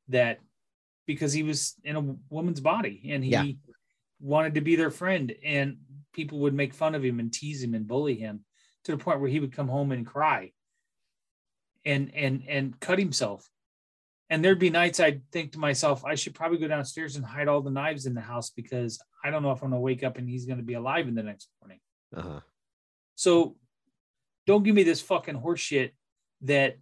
[0.09, 0.41] that
[1.07, 3.45] because he was in a woman's body and he yeah.
[4.21, 5.79] wanted to be their friend and
[6.13, 8.45] people would make fun of him and tease him and bully him
[8.85, 10.53] to the point where he would come home and cry
[11.87, 13.49] and and and cut himself
[14.29, 17.49] and there'd be nights I'd think to myself, I should probably go downstairs and hide
[17.49, 20.03] all the knives in the house because I don't know if I'm going to wake
[20.03, 21.81] up and he's going to be alive in the next morning.
[22.17, 22.41] Uh-huh.
[23.15, 23.57] So
[24.47, 25.93] don't give me this fucking horseshit
[26.43, 26.79] that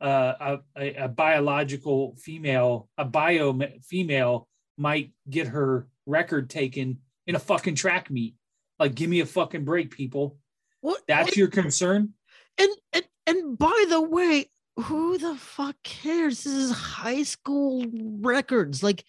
[0.00, 7.40] uh, a, a, biological female, a bio female might get her record taken in a
[7.40, 8.34] fucking track meet.
[8.78, 10.38] Like, give me a fucking break, people.
[10.80, 11.02] What?
[11.08, 12.14] That's your concern?
[12.58, 14.46] And, and and by the way,
[14.82, 16.44] who the fuck cares?
[16.44, 17.84] This is high school
[18.20, 18.82] records.
[18.82, 19.04] Like,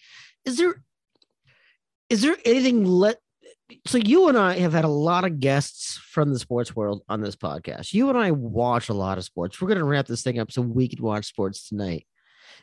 [0.45, 0.83] is there
[2.09, 3.17] is there anything let
[3.85, 7.21] so you and I have had a lot of guests from the sports world on
[7.21, 7.93] this podcast.
[7.93, 9.61] You and I watch a lot of sports.
[9.61, 12.05] We're gonna wrap this thing up so we can watch sports tonight.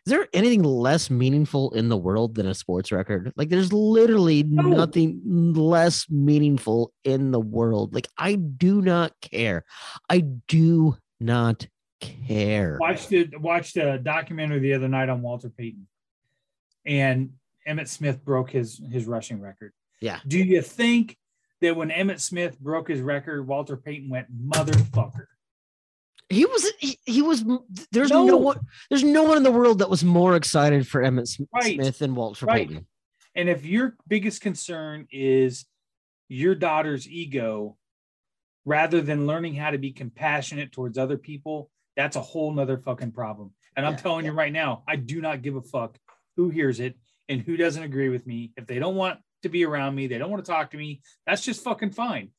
[0.05, 3.33] Is there anything less meaningful in the world than a sports record?
[3.37, 4.63] Like there's literally no.
[4.63, 5.21] nothing
[5.55, 7.95] less meaningful in the world.
[7.95, 9.65] Like I do not care.
[10.11, 11.67] I do not
[12.27, 12.79] care.
[12.81, 13.41] Watched it.
[13.41, 15.87] Watched a documentary the other night on Walter Payton,
[16.85, 17.31] and
[17.67, 19.73] Emmitt Smith broke his his rushing record.
[20.01, 20.21] Yeah.
[20.27, 21.17] Do you think
[21.61, 25.27] that when Emmitt Smith broke his record, Walter Payton went motherfucker?
[26.29, 27.45] He was he, he was
[27.93, 28.25] there's no.
[28.25, 28.37] no.
[28.37, 31.27] one there's no one in the world that was more excited for right.
[31.27, 32.69] Smith than Walter right.
[32.69, 32.87] Payton.
[33.37, 35.67] And if your biggest concern is
[36.29, 37.77] your daughter's ego
[38.65, 43.13] rather than learning how to be compassionate towards other people, that's a whole nother fucking
[43.13, 43.53] problem.
[43.77, 44.31] And I'm telling yeah.
[44.31, 45.99] you right now, I do not give a fuck
[46.37, 46.97] who hears it
[47.29, 48.53] and who doesn't agree with me.
[48.57, 51.03] If they don't want to be around me, they don't want to talk to me,
[51.27, 52.31] that's just fucking fine.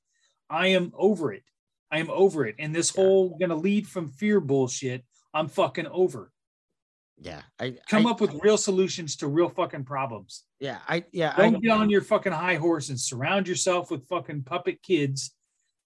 [0.49, 1.43] I am over it.
[1.91, 2.55] I am over it.
[2.59, 5.03] And this whole gonna lead from fear bullshit,
[5.33, 6.31] I'm fucking over.
[7.19, 7.41] Yeah.
[7.59, 10.43] I come I, up with real solutions to real fucking problems.
[10.59, 10.79] Yeah.
[10.87, 11.35] I yeah.
[11.35, 15.33] Don't I, get on your fucking high horse and surround yourself with fucking puppet kids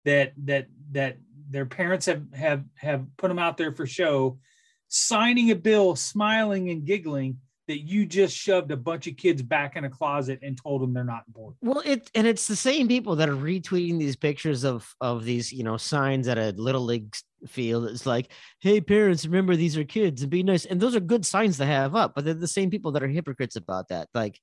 [0.06, 1.18] that that that
[1.52, 4.40] their parents have have have put them out there for show,
[4.88, 7.38] signing a bill, smiling and giggling
[7.68, 10.94] that you just shoved a bunch of kids back in a closet and told them
[10.94, 11.58] they're not important.
[11.62, 15.54] Well, it and it's the same people that are retweeting these pictures of of these,
[15.54, 17.16] you know, signs at a little league
[17.48, 17.86] field.
[17.86, 20.66] It's like, hey, parents, remember these are kids and be nice.
[20.66, 23.08] And those are good signs to have up, but they're the same people that are
[23.08, 24.10] hypocrites about that.
[24.14, 24.40] Like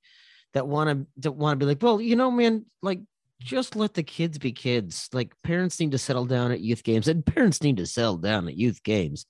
[0.53, 2.99] that want to want to be like, well, you know, man, like
[3.41, 5.09] just let the kids be kids.
[5.13, 8.47] Like parents need to settle down at youth games, and parents need to settle down
[8.47, 9.25] at youth games.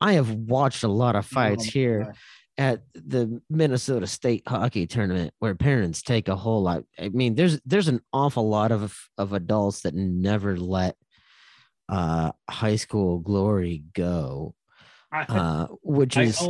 [0.00, 2.14] I have watched a lot of fights Oh, here God.
[2.56, 6.84] at the Minnesota State hockey tournament where parents take a whole lot.
[6.98, 10.96] I mean, there's there's an awful lot of of adults that never let
[11.88, 14.54] uh high school glory go,
[15.12, 16.40] uh, which is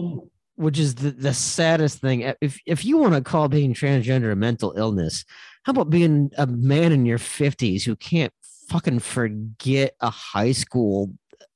[0.56, 2.32] which is the, the saddest thing.
[2.40, 5.24] If if you want to call being transgender a mental illness,
[5.64, 8.32] how about being a man in your fifties who can't
[8.68, 11.12] fucking forget a high school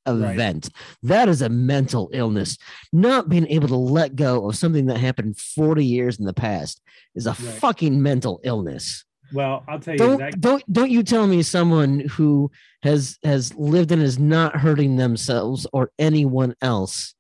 [0.07, 0.33] Right.
[0.35, 0.69] event?
[1.03, 2.59] That is a mental illness.
[2.93, 6.83] Not being able to let go of something that happened 40 years in the past
[7.15, 7.39] is a Right.
[7.39, 9.05] fucking mental illness.
[9.33, 12.51] well, I'll tell you Don't that don't don't you tell me someone who
[12.83, 17.15] has has lived and is not hurting themselves or anyone else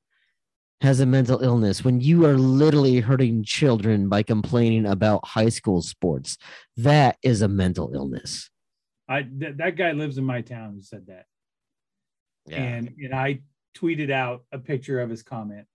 [0.84, 5.80] has a mental illness when you are literally hurting children by complaining about high school
[5.80, 6.36] sports.
[6.76, 8.50] That is a mental illness.
[9.08, 11.24] I th- that guy lives in my town who said that.
[12.46, 12.62] yeah.
[12.62, 13.40] and and I
[13.76, 15.66] tweeted out a picture of his comment.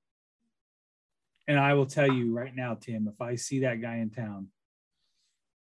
[1.48, 4.50] And I will tell you right now, Tim, if I see that guy in town,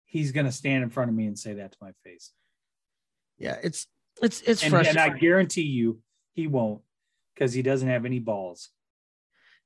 [0.07, 2.33] he's gonna stand in front of me and say that to my face.
[3.37, 3.87] yeah, it's
[4.23, 6.01] it's it's And, and I guarantee you
[6.33, 6.81] he won't
[7.35, 8.71] because he doesn't have any balls.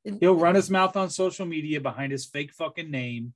[0.05, 3.34] He'll run his mouth on social media behind his fake fucking name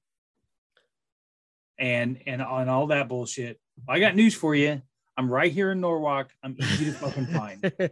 [1.79, 3.61] and and on all that bullshit.
[3.89, 4.81] I got news for you.
[5.17, 6.31] I'm right here in Norwalk.
[6.43, 7.61] I'm easy to fucking find.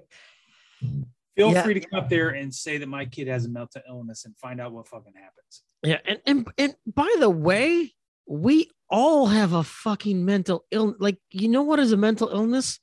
[1.37, 1.63] Feel Yeah.
[1.63, 4.37] free to come up there and say that my kid has a mental illness and
[4.39, 5.63] find out what fucking happens.
[5.83, 7.93] Yeah, and, and and by the way,
[8.27, 10.95] we all have a fucking mental ill.
[10.99, 12.79] Like, you know what is a mental illness?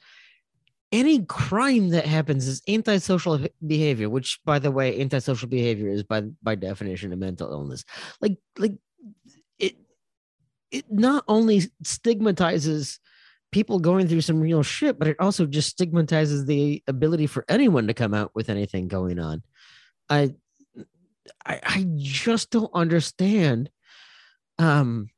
[0.92, 6.22] Any crime that happens is antisocial behavior, which, by the way, antisocial behavior is by
[6.42, 7.84] by definition a mental illness.
[8.22, 8.76] Like, like
[9.60, 9.76] it
[10.72, 13.00] it not only stigmatizes
[13.52, 17.88] people going through some real shit, but it also just stigmatizes the ability for anyone
[17.88, 19.44] to come out with anything going on.
[20.10, 20.36] I
[21.46, 23.70] I, I just don't understand
[24.58, 25.10] um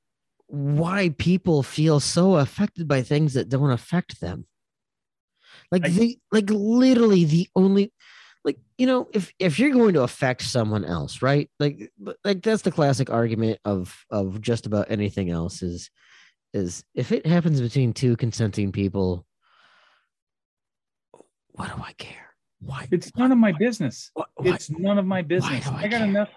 [0.48, 4.48] why people feel so affected by things that don't affect them.
[5.72, 7.92] Like I- the like literally the only
[8.46, 11.50] like you know if if you're going to affect someone else, right?
[11.60, 11.92] Like
[12.24, 15.90] like that's the classic argument of of just about anything else is
[16.54, 19.26] is if it happens between two consenting people
[21.52, 22.28] what do I care?
[22.62, 24.12] Why It's none of my business.
[24.14, 25.68] why- why- It's none of my business.
[25.68, 26.08] I I, got care?
[26.08, 26.30] enough.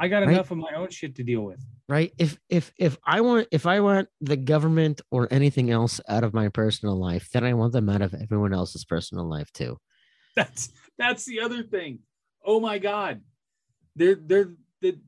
[0.00, 0.32] I got Right?
[0.32, 1.60] enough of my own shit to deal with.
[1.88, 6.22] right if if if i want if i want the government or anything else out
[6.24, 9.78] of my personal life then i want them out of everyone else's personal life too
[10.36, 12.00] That's that's the other thing.
[12.44, 13.22] Oh my god.
[13.96, 14.50] They're they're
[14.82, 14.98] the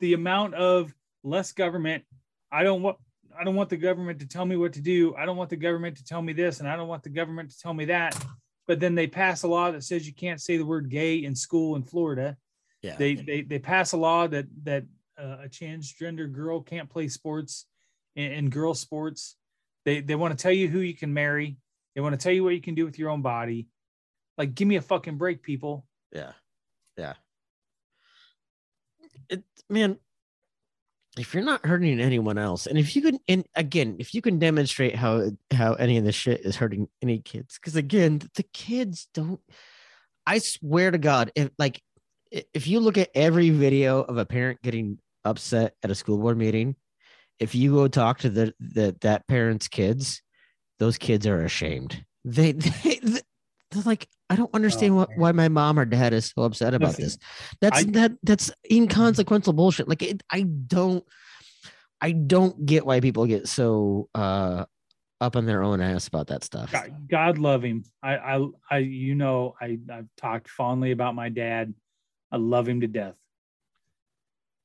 [0.00, 0.92] the amount of
[1.22, 2.02] less government.
[2.50, 2.96] I don't want
[3.38, 5.14] I don't want the government to tell me what to do.
[5.16, 7.50] I don't want the government to tell me this and I don't want the government
[7.50, 8.12] to tell me that.
[8.66, 11.34] But then they pass a law that says you can't say the word gay in
[11.36, 12.36] school in Florida.
[12.82, 14.84] Yeah They they they pass a law that that
[15.18, 17.66] uh, a transgender girl can't play sports
[18.16, 19.36] in, in girl sports.
[19.84, 21.56] They they want to tell you who you can marry.
[21.94, 23.68] They want to tell you what you can do with your own body.
[24.38, 25.86] Like, give me a fucking break, people.
[26.12, 26.32] yeah
[26.96, 27.14] yeah
[29.28, 29.98] it man
[31.18, 34.38] if you're not hurting anyone else and if you can and again if you can
[34.38, 39.08] demonstrate how how any of this shit is hurting any kids because again the kids
[39.14, 39.40] don't
[40.26, 41.82] i swear to god if like
[42.30, 46.38] if you look at every video of a parent getting upset at a school board
[46.38, 46.74] meeting
[47.38, 50.22] if you go talk to the, the that parent's kids
[50.78, 55.78] those kids are ashamed they, they they're like i don't understand what, why my mom
[55.78, 57.18] or dad is so upset about Listen, this
[57.60, 61.04] that's I- that that's inconsequential bullshit like it, i don't
[62.00, 64.64] i don't get why people get so uh
[65.20, 67.84] up on their own ass about that stuff God, God love him.
[68.02, 71.74] I, I, I, you know, I, I've talked fondly about my dad.
[72.30, 73.16] I love him to death.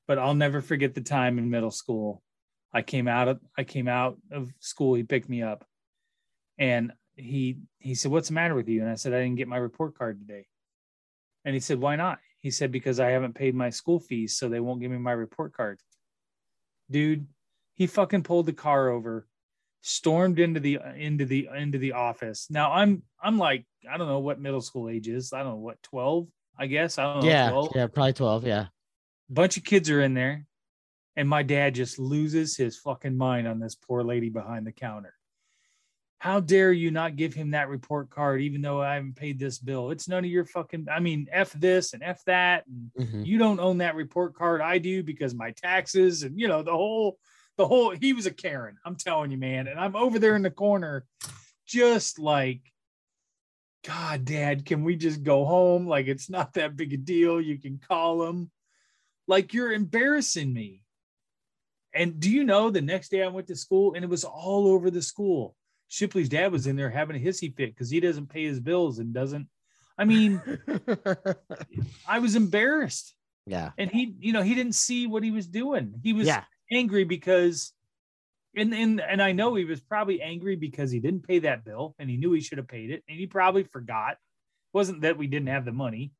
[0.07, 2.21] But I'll never forget the time in middle school.
[2.73, 4.93] I came out of, I came out of school.
[4.95, 5.65] He picked me up,
[6.57, 9.47] and he, he said, "What's the matter with you?" And I said, "I didn't get
[9.47, 10.45] my report card today."
[11.45, 14.49] And he said, "Why not?" He said, "Because I haven't paid my school fees, so
[14.49, 15.79] they won't give me my report card."
[16.91, 17.27] Dude,
[17.73, 19.27] he fucking pulled the car over
[19.87, 22.47] stormed into the into the into the office.
[22.49, 25.31] Now I'm I'm like I don't know what middle school age is.
[25.31, 26.27] I don't know what 12,
[26.57, 26.97] I guess.
[26.97, 27.29] I don't know.
[27.29, 27.71] yeah 12.
[27.75, 28.65] yeah probably 12 yeah
[29.29, 30.45] Bunch of kids are in there.
[31.15, 35.13] And my dad just loses his fucking mind on this poor lady behind the counter.
[36.19, 39.57] How dare you not give him that report card, even though I haven't paid this
[39.59, 39.91] bill?
[39.91, 42.65] It's none of your fucking, I mean, F this and F that.
[42.67, 43.25] And Mhm.
[43.25, 44.61] you don't own that report card.
[44.61, 47.17] I do because my taxes and, you know, the whole,
[47.57, 48.77] the whole, he was a Karen.
[48.85, 49.67] I'm telling you, man.
[49.67, 51.05] And I'm over there in the corner,
[51.65, 52.61] just like,
[53.85, 55.87] God, dad, can we just go home?
[55.87, 57.39] Like, it's not that big a deal.
[57.39, 58.49] You can call him.
[59.27, 60.81] Like, you're embarrassing me.
[61.93, 64.67] And do you know the next day I went to school and it was all
[64.67, 65.55] over the school?
[65.87, 68.99] Shipley's dad was in there having a hissy fit because he doesn't pay his bills
[68.99, 69.47] and doesn't.
[69.97, 70.41] I mean,
[72.07, 73.15] I was embarrassed.
[73.45, 73.71] yeah.
[73.77, 75.93] And he, you know, he didn't see what he was doing.
[76.03, 76.43] He was Yeah.
[76.71, 77.71] angry because
[78.55, 81.95] and and and I know he was probably angry because he didn't pay that bill
[81.99, 84.13] and he knew he should have paid it and he probably forgot.
[84.13, 84.17] It
[84.73, 86.11] wasn't that we didn't have the money.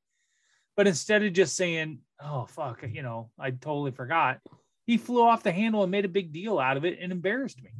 [0.75, 4.39] But instead of just saying, "Oh fuck," you know, I totally forgot.
[4.85, 7.61] He flew off the handle and made a big deal out of it and embarrassed
[7.63, 7.71] me.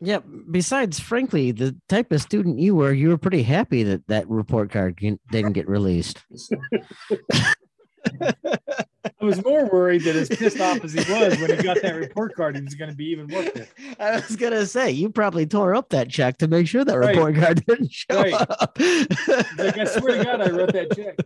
[0.00, 0.20] Yeah.
[0.50, 4.70] Besides, frankly, the type of student you were, you were pretty happy that that report
[4.70, 6.24] card didn't didn't get released.
[9.20, 11.94] I was more worried that as pissed off as he was when he got that
[11.96, 13.72] report card, he was going to be even more pissed.
[14.00, 17.16] I was gonna say you probably tore up that check to make sure that Right.
[17.16, 18.32] report card didn't show Right.
[18.34, 18.78] up.
[19.58, 21.16] Like I swear to God, I wrote that check.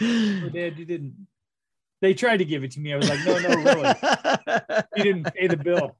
[0.00, 1.26] Oh, Dad, you didn't.
[2.00, 2.92] They tried to give it to me.
[2.92, 3.94] I was like, no, no, really.
[4.96, 5.96] He didn't pay the bill.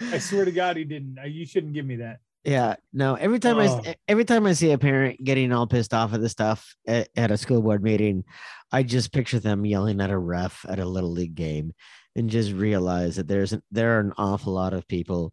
[0.00, 1.18] I swear to God, he didn't.
[1.26, 2.20] You shouldn't give me that.
[2.44, 3.14] Yeah, no.
[3.16, 3.78] Every time I Oh.
[3.80, 7.08] s- every time I see a parent getting all pissed off at this stuff at,
[7.16, 8.24] at a school board meeting,
[8.72, 11.72] I just picture them yelling at a ref at a little league game,
[12.16, 15.32] and just realize that there's an, there are an awful lot of people.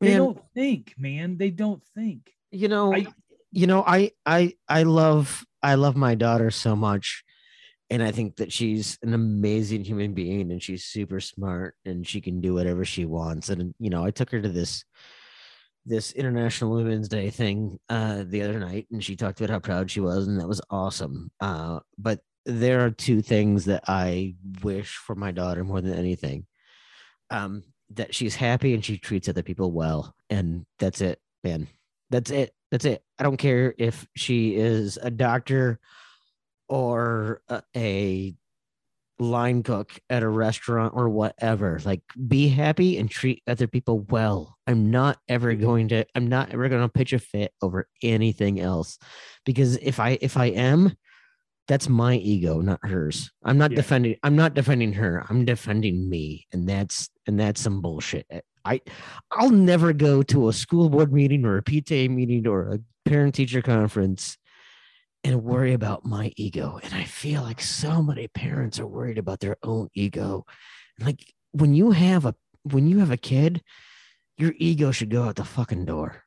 [0.00, 1.38] They don't think, man.
[1.38, 2.30] They don't think.
[2.50, 3.06] you know, I-
[3.56, 7.22] you know, I I I love I love my daughter so much,
[7.88, 12.20] and I think that she's an amazing human being, and she's super smart, and she
[12.20, 13.48] can do whatever she wants.
[13.50, 14.84] And you know, I took her to this
[15.86, 19.88] this International Women's Day thing uh, the other night, and she talked about how proud
[19.90, 21.30] she was, and that was awesome.
[21.40, 26.46] Uh, but there are two things that I wish for my daughter more than anything.
[27.30, 31.68] Um, that she's happy and she treats other people well, and that's it, man.
[32.10, 32.52] That's it.
[32.70, 33.02] That's it.
[33.18, 35.78] I don't care if she is a doctor
[36.68, 38.34] or a, a
[39.18, 41.80] line cook at a restaurant or whatever.
[41.84, 44.56] Like be happy and treat other people well.
[44.66, 48.60] I'm not ever going to I'm not ever going to pitch a fit over anything
[48.60, 48.98] else
[49.44, 50.96] because if I if I am
[51.66, 53.30] that's my ego, not hers.
[53.42, 53.76] I'm not Yeah.
[53.76, 55.24] defending I'm not defending her.
[55.28, 58.26] I'm defending me and that's and that's some bullshit.
[58.64, 58.80] I
[59.30, 63.34] I'll never go to a school board meeting or a PTA meeting or a parent
[63.34, 64.36] teacher conference
[65.22, 66.78] and worry about my ego.
[66.82, 70.44] And I feel like so many parents are worried about their own ego.
[71.00, 73.62] Like when you have a when you have a kid,
[74.36, 76.24] your ego should go out the fucking door.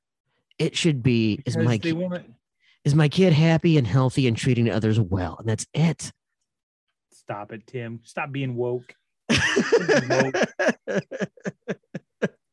[0.57, 2.25] It should be is Because my they want
[2.87, 6.13] is my kid happy and healthy and treating others well, and that's it.
[7.11, 7.99] stop it, Tim.
[8.03, 8.95] Stop being woke.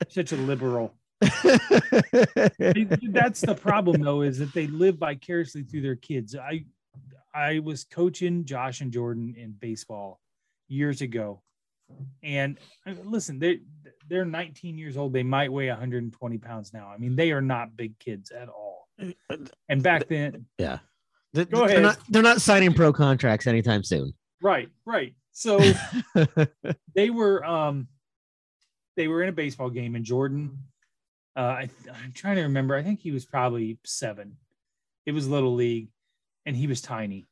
[0.09, 0.93] Such a liberal.
[1.21, 1.43] That's
[3.43, 6.35] the problem, though, is that they live vicariously through their kids.
[6.35, 6.65] I
[7.33, 10.21] I was coaching Josh and Jordan in baseball
[10.67, 11.43] years ago,
[12.25, 13.61] and uh, listen, they
[14.09, 15.13] they're 19 years old.
[15.13, 16.89] They might weigh 120 pounds now.
[16.89, 18.64] I mean, they are not big kids at all.
[19.69, 20.79] And back then, yeah.
[21.35, 21.83] Go they're ahead.
[21.83, 24.13] not they're not signing pro contracts anytime soon.
[24.43, 25.15] right, right.
[25.33, 25.59] So
[26.95, 27.89] they were um
[28.97, 30.57] they were in a baseball game and jordan
[31.37, 34.37] uh I, i'm trying to remember i think he was probably seven
[35.07, 35.89] it was little league
[36.47, 37.27] and he was tiny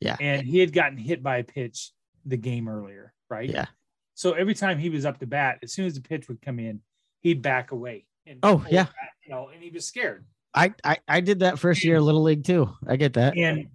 [0.00, 0.16] Yeah.
[0.20, 1.90] and he had gotten hit by a pitch
[2.24, 3.66] the game earlier right Yeah.
[4.14, 6.60] so every time he was up to bat as soon as the pitch would come
[6.60, 6.80] in
[7.22, 8.84] he'd back away and Oh, yeah.
[8.84, 10.24] back, you know and he was scared
[10.58, 12.74] I, I I did that first year of little league too.
[12.86, 13.36] I get that.
[13.36, 13.68] and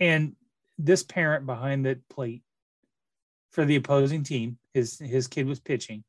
[0.00, 0.36] and
[0.78, 2.42] this parent behind the plate
[3.50, 6.04] for the opposing team his his kid was pitching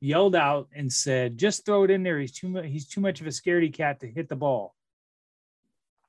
[0.00, 3.20] yelled out and said just throw it in there he's too much he's too much
[3.20, 4.74] of a scaredy cat to hit the ball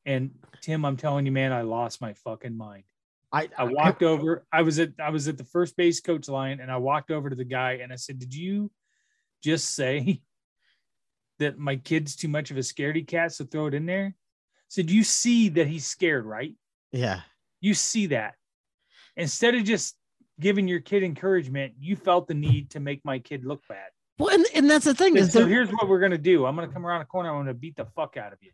[0.07, 2.83] and tim i'm telling you man i lost my fucking mind
[3.31, 6.59] I i walked over i was at i was at the first base coach line
[6.59, 8.71] and i walked over to the guy and i said did you
[9.43, 10.23] just say
[11.43, 14.15] that my kid's too much of a scaredy cat so throw it in there.
[14.67, 16.53] So said you see that he's scared right?
[16.91, 17.21] Yeah.
[17.61, 18.35] you see that.
[19.15, 19.95] Instead of just
[20.39, 23.89] giving your kid encouragement you felt the need to make my kid look bad.
[24.19, 26.45] Well, and, and that's the thing And is so there, here's what we're gonna do.
[26.45, 28.51] I'm gonna come around the corner i'm gonna beat the fuck out of you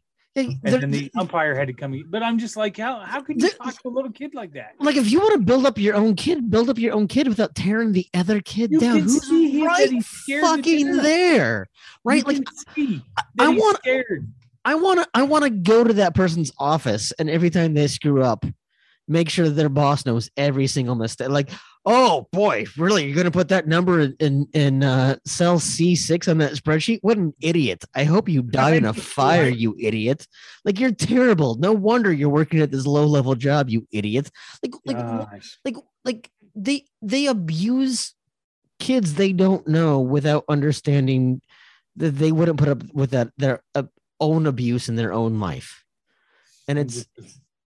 [0.47, 2.03] Hey, and then the umpire had to come.
[2.09, 4.75] But I'm just like, how how could you talk to a little kid like that?
[4.79, 7.27] like if you want to build up your own kid, build up your own kid
[7.27, 8.99] without tearing the other kid You down.
[8.99, 9.29] Who's
[9.65, 11.67] right he's scared to fucking there?
[12.03, 12.25] Right?
[12.27, 13.03] You Like can
[13.39, 14.27] I want- scared.
[14.65, 17.87] I want to I want to go to that person's office and every time they
[17.87, 18.45] screw up,
[19.07, 21.29] make sure that their boss knows every single mistake.
[21.29, 21.49] Like,
[21.85, 23.05] oh boy, really?
[23.05, 26.99] You're gonna put that number in in, in uh, cell C6 on that spreadsheet?
[27.01, 27.85] What an idiot!
[27.95, 30.27] I hope you die in a fire, you idiot!
[30.65, 31.55] Like you're terrible.
[31.55, 34.29] No wonder you're working at this low level job, you idiot!
[34.63, 35.59] Like like Gosh.
[35.65, 35.75] like
[36.05, 38.13] like they they abuse
[38.79, 41.41] kids they don't know without understanding
[41.95, 43.83] that they wouldn't put up with that their uh,
[44.19, 45.83] own abuse in their own life
[46.69, 47.07] and it's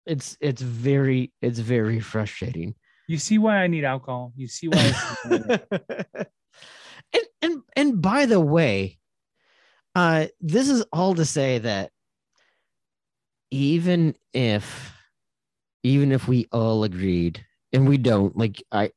[0.06, 2.74] it's it's very it's very frustrating
[3.10, 4.32] You see why I need alcohol.
[4.36, 4.94] You see why.
[7.12, 8.98] And and and by the way
[9.96, 11.90] uh this is all to say that
[13.50, 14.96] even if
[15.82, 18.92] even if we all agreed and we don't like i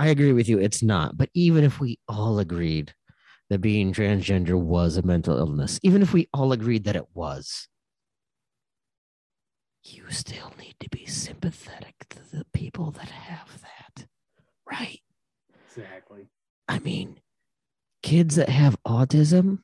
[0.00, 2.92] i agree with you it's not but even if we all agreed
[3.50, 7.68] that being transgender was a mental illness even if we all agreed that it was
[9.92, 14.06] you still need to be sympathetic to the people that have that
[14.70, 15.00] right
[15.78, 16.28] exactly.
[16.68, 17.20] I mean,
[18.02, 19.60] kids that have autism,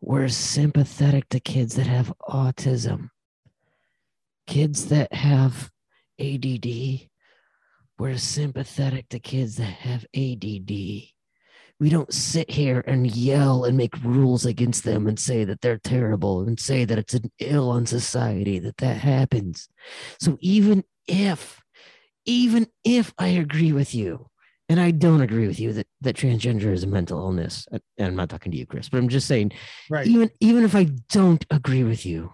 [0.00, 3.10] we're sympathetic to kids that have autism.
[4.46, 5.70] Kids that have
[6.20, 7.08] ADD,
[7.98, 11.13] we're sympathetic to kids that have ADD.
[11.80, 15.78] We don't sit here and yell and make rules against them and say that they're
[15.78, 19.68] terrible and say that it's an ill on society that that happens.
[20.20, 21.60] So even if,
[22.24, 24.28] even if I agree with you,
[24.68, 27.66] and I don't agree with you that, that transgender is a mental illness.
[27.70, 29.52] And I'm not talking to you, Chris, but I'm just saying,
[29.90, 30.06] Right.
[30.06, 32.32] even even if I don't agree with you,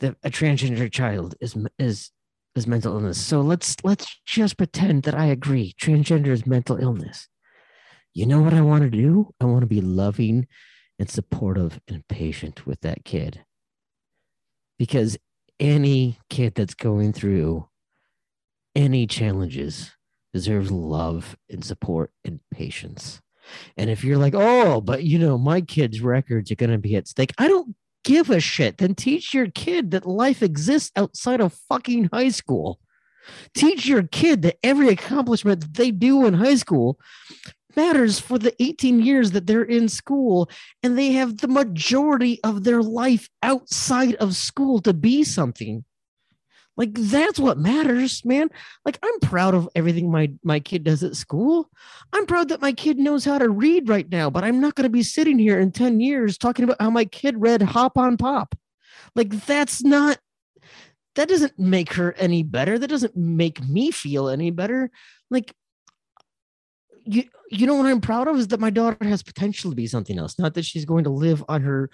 [0.00, 2.10] that a transgender child is is
[2.56, 3.24] is mental illness.
[3.24, 5.74] So let's let's just pretend that I agree.
[5.80, 7.28] Transgender is mental illness.
[8.14, 9.34] You know what I want to do?
[9.40, 10.46] I want to be loving
[11.00, 13.44] and supportive and patient with that kid.
[14.78, 15.18] Because
[15.58, 17.68] any kid that's going through
[18.76, 19.90] any challenges
[20.32, 23.20] deserves love and support and patience.
[23.76, 26.96] And if you're like, oh, but you know, my kid's records are going to be
[26.96, 28.78] at stake, I don't give a shit.
[28.78, 32.78] Then teach your kid that life exists outside of fucking high school.
[33.54, 36.98] Teach your kid that every accomplishment that they do in high school
[37.76, 40.50] matters for the 18 years that they're in school
[40.82, 45.84] and they have the majority of their life outside of school to be something.
[46.76, 48.48] Like that's what matters, man.
[48.84, 51.70] Like I'm proud of everything my my kid does at school.
[52.12, 54.84] I'm proud that my kid knows how to read right now, but I'm not going
[54.84, 58.16] to be sitting here in 10 years talking about how my kid read Hop on
[58.16, 58.56] Pop.
[59.14, 60.18] Like that's not
[61.14, 62.76] that doesn't make her any better.
[62.76, 64.90] That doesn't make me feel any better.
[65.30, 65.54] Like
[67.04, 69.86] you you know what I'm proud of is that my daughter has potential to be
[69.86, 71.90] something else, not that she's going to live on her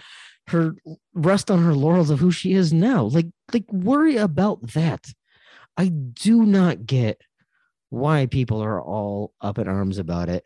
[0.49, 0.75] her
[1.15, 3.05] rest on her laurels of who she is now.
[3.05, 5.07] Like like worry about that.
[5.77, 7.23] I do not get
[7.91, 10.45] why people are all up in arms about it.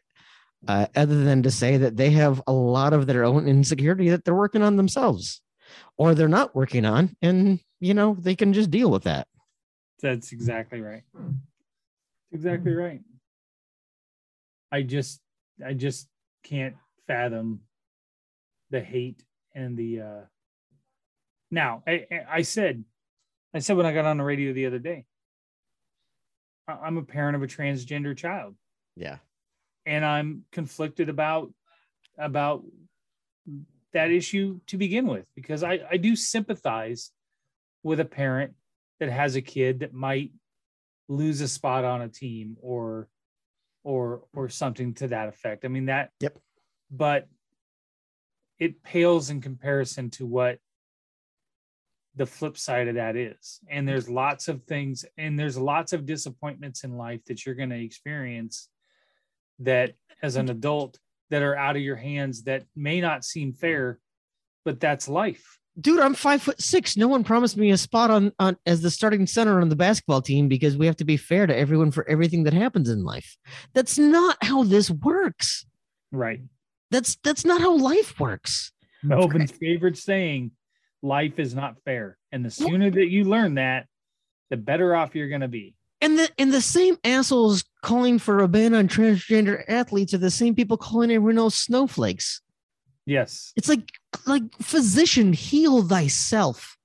[0.67, 4.25] Uh, other than to say that they have a lot of their own insecurity that
[4.25, 5.43] they're working on themselves
[5.99, 9.29] or they're not working on and you know they can just deal with that
[10.01, 11.03] That's exactly right.
[12.33, 13.01] Exactly right.
[14.75, 15.20] I just
[15.64, 16.09] I just
[16.43, 16.75] can't
[17.07, 17.61] fathom
[18.70, 19.22] the hate
[19.55, 20.25] and the uh
[21.53, 22.85] now I I- said
[23.55, 25.05] I said when I got on the radio the other day
[26.66, 28.57] I'm a parent of a transgender child.
[28.97, 29.18] Yeah.
[29.87, 31.53] And I'm conflicted about
[32.18, 32.64] about
[33.93, 37.12] that issue to begin with because I, I do sympathize
[37.85, 38.55] with a parent
[38.99, 40.33] that has a kid that might
[41.09, 43.09] lose a spot on a team or
[43.85, 45.64] or or something to that effect.
[45.64, 46.39] I mean that Yep.
[46.91, 47.28] but
[48.59, 50.59] it pales in comparison to what
[52.16, 53.61] the flip side of that is.
[53.68, 57.70] And there's lots of things and there's lots of disappointments in life that you're going
[57.70, 58.68] to experience
[59.59, 60.99] that as an adult
[61.30, 63.99] that are out of your hands that may not seem fair,
[64.64, 65.59] but that's life.
[65.81, 66.97] Dude i'm five foot six.
[66.97, 70.22] No one promised me a spot on, on as the starting center on the basketball
[70.22, 73.37] team because we have to be fair to everyone for everything that happens in life.
[73.72, 75.66] That's not how this works.
[76.12, 76.41] Right.
[76.91, 78.72] that's that's not how life works.
[79.03, 80.53] Melvin's favorite saying,
[81.03, 82.16] life is not fair.
[82.33, 83.87] And the sooner that you learn that,
[84.51, 85.75] the better off you're going to be.
[86.01, 90.31] and the and the same assholes calling for a ban on transgender athletes are the
[90.31, 92.41] same people calling everyone else snowflakes
[93.07, 93.53] Yes.
[93.57, 93.91] It's like
[94.27, 96.77] like physician, heal thyself.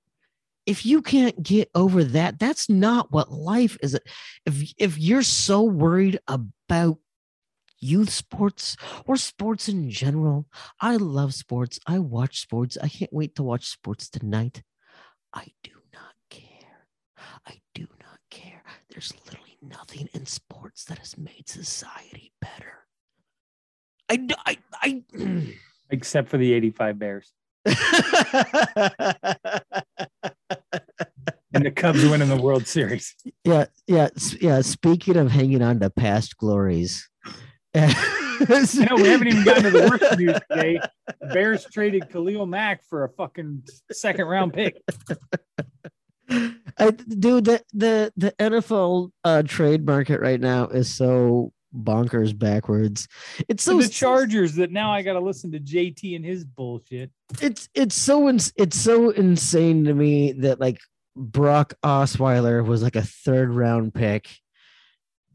[0.65, 3.97] If you can't get over that, that's not what life is.
[4.45, 6.97] If if you're so worried about
[7.79, 10.45] youth sports or sports in general,
[10.81, 11.79] I love sports.
[11.87, 12.77] I watch sports.
[12.81, 14.61] I can't wait to watch sports tonight.
[15.33, 16.87] I do not care.
[17.47, 18.63] I do not care.
[18.89, 22.85] There's literally nothing in sports that has made society better.
[24.09, 25.03] I I I
[25.89, 27.33] Except for the 85 Bears.
[31.51, 33.15] And the Cubs winning the World Series.
[33.43, 34.09] yeah, yeah,
[34.39, 34.61] yeah.
[34.61, 37.09] Speaking of hanging on to past glories,
[37.75, 37.87] I
[38.89, 40.79] know we haven't even gotten to the worst news today.
[41.33, 44.77] Bears traded Khalil Mack for a fucking second round pick.
[46.77, 53.07] I, dude, the the the NFL uh, trade market right now is so bonkers backwards.
[53.47, 56.43] It's So so the Chargers that now I got to listen to JT and his
[56.43, 57.11] bullshit.
[57.41, 60.79] it's it's so ins- it's so insane to me that like
[61.15, 64.29] Brock Osweiler was like a third round pick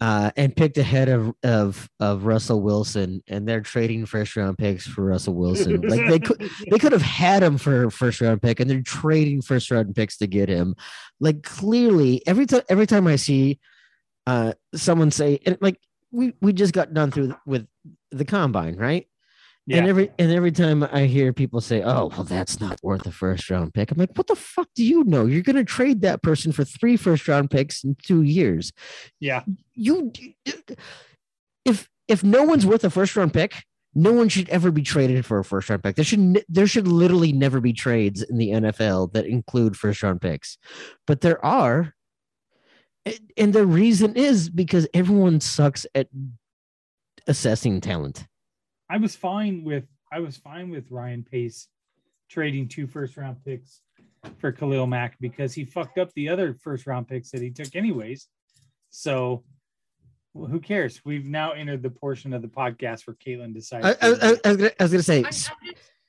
[0.00, 4.84] uh and picked ahead of of of Russell Wilson and they're trading first round picks
[4.86, 8.42] for Russell Wilson like they could they could have had him for a first round
[8.42, 10.74] pick and they're trading first round picks to get him
[11.20, 13.60] like clearly every time every time I see
[14.26, 15.78] uh someone say and like
[16.14, 17.66] we we just got done through with
[18.10, 19.06] the combine right
[19.66, 19.78] Yeah.
[19.78, 23.10] and every and every time I hear people say, "Oh, well, that's not worth a
[23.12, 25.26] first round pick," I'm like, "What the fuck do you know?
[25.26, 28.72] You're going to trade that person for three first round picks in two years.
[29.20, 29.42] Yeah.
[29.74, 30.12] You,
[31.64, 35.24] if if no one's worth a first round pick, no one should ever be traded
[35.24, 35.96] for a first round pick.
[35.96, 40.20] There should there should literally never be trades in the NFL that include first round
[40.20, 40.58] picks,
[41.06, 41.93] but there are,
[43.06, 46.08] and- and the reason is because everyone sucks at
[47.26, 48.26] assessing talent.
[48.90, 51.68] I was fine with I was fine with Ryan Pace
[52.30, 53.80] trading two first round picks
[54.38, 57.74] for Khalil Mack because he fucked up the other first round picks that he took
[57.74, 58.28] anyways.
[58.90, 59.42] So
[60.34, 61.00] well, who cares?
[61.04, 63.84] We've now entered the portion of the podcast where Caitlin decides.
[63.86, 65.50] I, I, I, I was gonna, I was gonna say, I'm, I'm s-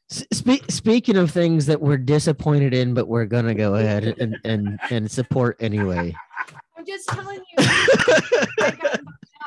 [0.09, 4.37] just, spe- speaking of things that we're disappointed in, but we're gonna go ahead and
[4.43, 6.15] and and support anyway.
[6.85, 7.55] I'm just telling you.
[7.57, 8.99] I got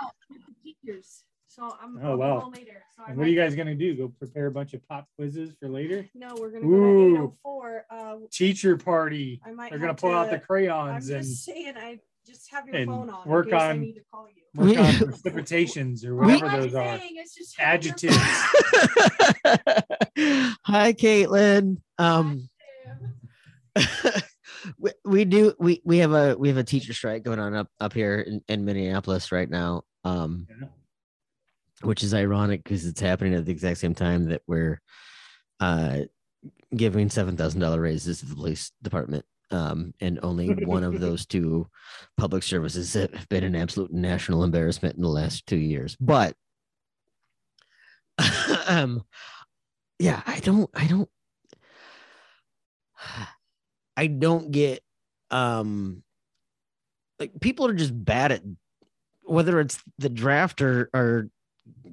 [0.02, 1.98] out the teachers, so I'm.
[2.02, 2.50] Oh, I'll wow.
[2.52, 2.82] later.
[2.96, 3.94] So I And what are you guys gonna do?
[3.96, 6.08] Go prepare a bunch of pop quizzes for later?
[6.14, 7.16] No, we're gonna go Ooh.
[7.16, 7.86] to 804.
[7.90, 9.40] Uh, Teacher party.
[9.44, 9.70] I might.
[9.70, 11.74] They're gonna pull out the crayons I'm and just saying.
[11.76, 13.28] I just have your and phone on.
[13.28, 14.42] work on- need to call you.
[14.54, 16.98] work on precipitations or whatever I'm those are.
[16.98, 18.16] saying is just Adjectives.
[20.64, 21.76] Hi, Caitlin.
[21.98, 22.48] Um,
[23.76, 23.84] on.
[24.78, 27.68] we, we do we we have a we have a teacher strike going on up
[27.80, 29.82] up here in, in Minneapolis right now.
[30.04, 30.68] Um, Yeah.
[31.82, 34.80] which is ironic because it's happening at the exact same time that we're
[35.60, 36.00] uh
[36.74, 39.24] giving seven thousand dollar raises to the police department.
[39.50, 41.66] Um, and only one of those two
[42.18, 45.96] public services have been an absolute national embarrassment in the last two years.
[45.98, 46.36] But
[48.68, 49.02] um
[49.98, 51.08] yeah, I don't I don't
[53.98, 54.82] I don't get
[55.30, 56.02] um
[57.18, 58.42] like people are just bad at
[59.24, 61.28] whether it's the draft or or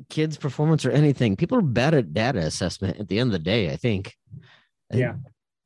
[0.10, 3.40] kids performance or anything people are bad at data assessment at the end of the
[3.40, 4.16] day i think
[4.94, 5.16] Yeah.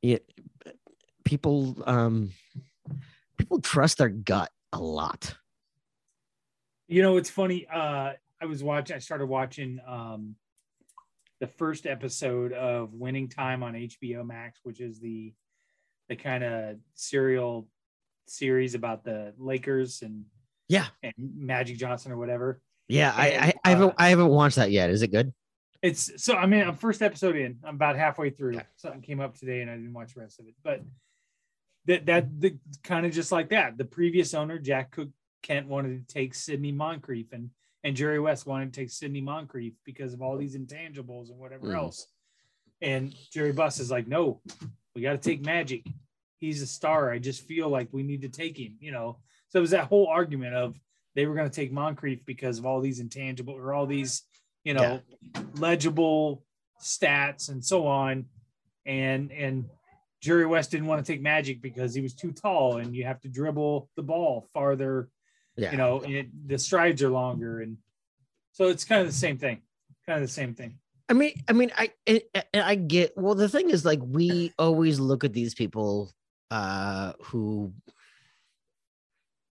[0.02, 0.18] yeah
[1.24, 2.32] people um
[3.38, 5.36] people trust their gut a lot
[6.88, 7.66] You know, it's funny.
[7.72, 8.96] Uh, I was watching.
[8.96, 10.34] I started watching um,
[11.38, 15.32] the first episode of Winning Time on HBO Max, which is the
[16.10, 17.66] the kind of serial
[18.26, 20.24] series about the Lakers and
[20.68, 22.60] yeah and Magic Johnson or whatever.
[22.88, 25.32] yeah i And, i, I haven't uh, i haven't watched that yet is it good
[25.82, 27.58] It's so I mean I'm first episode in.
[27.64, 28.56] I'm about halfway through.
[28.56, 28.66] Okay.
[28.76, 30.54] Something came up today and I didn't watch the rest of it.
[30.62, 30.82] But
[31.86, 33.78] that that the kind of just like that.
[33.78, 35.08] The previous owner, Jack Cook
[35.42, 37.48] Kent, wanted to take Sidney Moncrief and
[37.82, 41.68] and Jerry West wanted to take Sidney Moncrief because of all these intangibles and whatever
[41.68, 41.76] Mm.
[41.82, 42.06] else.
[42.82, 44.42] And Jerry Buss is like, no,
[44.94, 45.86] we got to take Magic.
[46.38, 47.10] He's a star.
[47.10, 49.18] I just feel like we need to take him, you know.
[49.48, 50.76] So it was that whole argument of
[51.14, 54.22] they were going to take Moncrief because of all these intangible or all these,
[54.64, 55.00] you know,
[55.54, 56.44] legible
[56.80, 58.26] stats and so on.
[58.86, 59.66] And and
[60.20, 63.20] Jerry West didn't want to take Magic because he was too tall and you have
[63.20, 65.08] to dribble the ball farther,
[65.56, 67.60] yeah you know, and it, the strides are longer.
[67.60, 67.78] And
[68.52, 69.62] so it's kind of the same thing.
[70.06, 70.78] Kind of the same thing.
[71.10, 72.22] I mean, I mean, I I,
[72.54, 73.14] I get.
[73.16, 76.12] Well, the thing is, like, we always look at these people
[76.52, 77.74] uh, who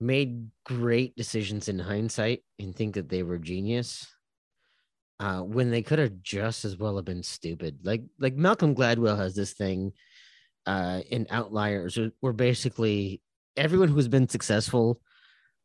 [0.01, 4.07] made great decisions in hindsight and think that they were genius.
[5.21, 7.79] uh, when they could have just as well have been stupid.
[7.83, 9.93] Like like Malcolm Gladwell has this thing
[10.67, 13.23] uh, in Outliers, where- basically
[13.57, 15.01] everyone who's been successful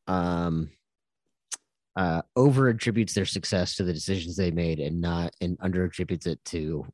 [0.08, 0.72] um,
[1.96, 6.26] uh, over attributes their success to the decisions they made, and not and under attributes
[6.26, 6.86] it to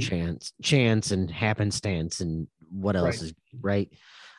[0.00, 3.22] chance, chance, and happenstance, and what else Right.
[3.22, 3.92] is right.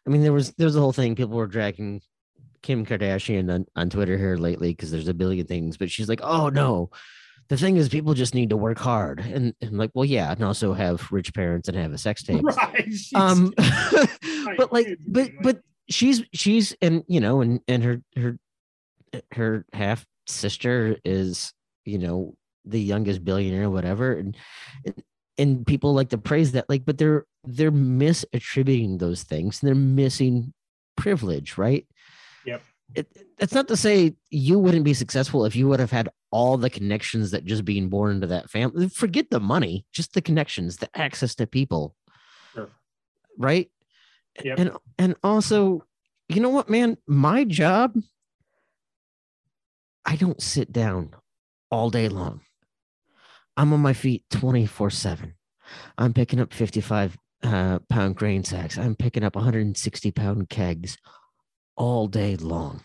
[0.05, 1.15] I mean, there was there was a whole thing.
[1.15, 2.01] People were dragging
[2.61, 6.21] Kim Kardashian on, on Twitter here lately because there's a billion things, but she's like,
[6.23, 6.89] oh no.
[7.49, 10.43] The thing is, people just need to work hard, and, and like, well, yeah, and
[10.45, 12.41] also have rich parents and have a sex tape.
[12.41, 12.89] Right.
[13.13, 13.53] Um,
[14.57, 15.59] but like, but but
[15.89, 18.37] she's she's and you know, and and her her
[19.33, 21.53] her half sister is
[21.85, 22.35] you know
[22.65, 24.37] the youngest billionaire, whatever, and
[24.85, 25.03] and,
[25.37, 29.75] and people like to praise that, like, but they're they're misattributing those things, and they're
[29.75, 30.53] missing
[30.95, 31.87] privilege, right?
[32.45, 32.61] Yep.
[32.95, 33.07] It,
[33.39, 36.69] that's not to say you wouldn't be successful if you would have had all the
[36.69, 38.89] connections that just being born into that family.
[38.89, 41.95] Forget the money, just the connections, the access to people,
[42.53, 42.69] Sure.
[43.37, 43.69] right?
[44.43, 44.59] Yep.
[44.59, 45.85] And and also,
[46.29, 47.95] you know what, man, my job,
[50.05, 51.15] I don't sit down
[51.71, 52.41] all day long.
[53.55, 55.33] I'm on my feet 24 7.
[55.97, 58.77] I'm picking up 55 uh, pound grain sacks.
[58.77, 60.97] I'm picking up 160 pound kegs
[61.75, 62.81] all day long.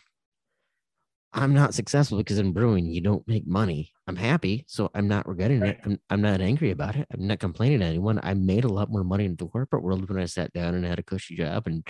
[1.33, 3.93] I'm not successful because in brewing, you don't make money.
[4.07, 5.79] I'm happy, so I'm not regretting it.
[5.85, 7.07] I'm, I'm not angry about it.
[7.13, 8.19] I'm not complaining to anyone.
[8.23, 10.87] I made a lot more money in the corporate world when I sat down and
[10.87, 11.87] had a cushy job and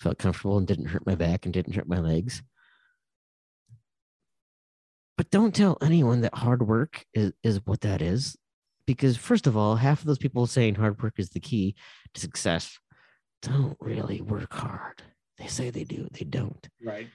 [0.00, 2.42] felt comfortable and didn't hurt my back and didn't hurt my legs.
[5.16, 8.36] But don't tell anyone that hard work is, is what that is.
[8.86, 11.74] Because, first of all, half of those people saying hard work is the key
[12.14, 12.78] to success
[13.42, 15.02] don't really work hard.
[15.38, 16.68] They say they do, they don't.
[16.82, 17.08] right.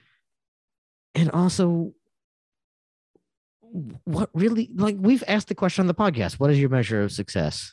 [1.14, 1.92] And also,
[4.04, 7.10] what really like we've asked the question on the podcast what is your measure of
[7.10, 7.72] success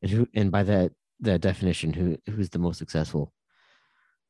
[0.00, 3.34] and who and by that that definition who who's the most successful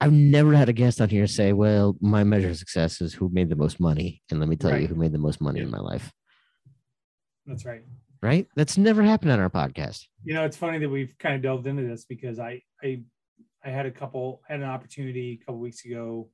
[0.00, 3.28] i've never had a guest on here say well my measure of success is who
[3.32, 5.70] made the most money and let me tell you who made the most money in
[5.70, 6.12] my life.
[7.46, 7.82] That's right.
[8.22, 8.46] right?
[8.56, 10.04] That's never happened on our podcast.
[10.24, 13.02] You know, it's funny that we've kind of delved into this because I I
[13.64, 16.28] I had a couple had an opportunity a couple weeks ago,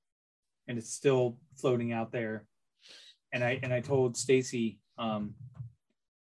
[0.66, 2.46] and it's still floating out there.
[3.32, 5.34] And I and I told Stacy, um,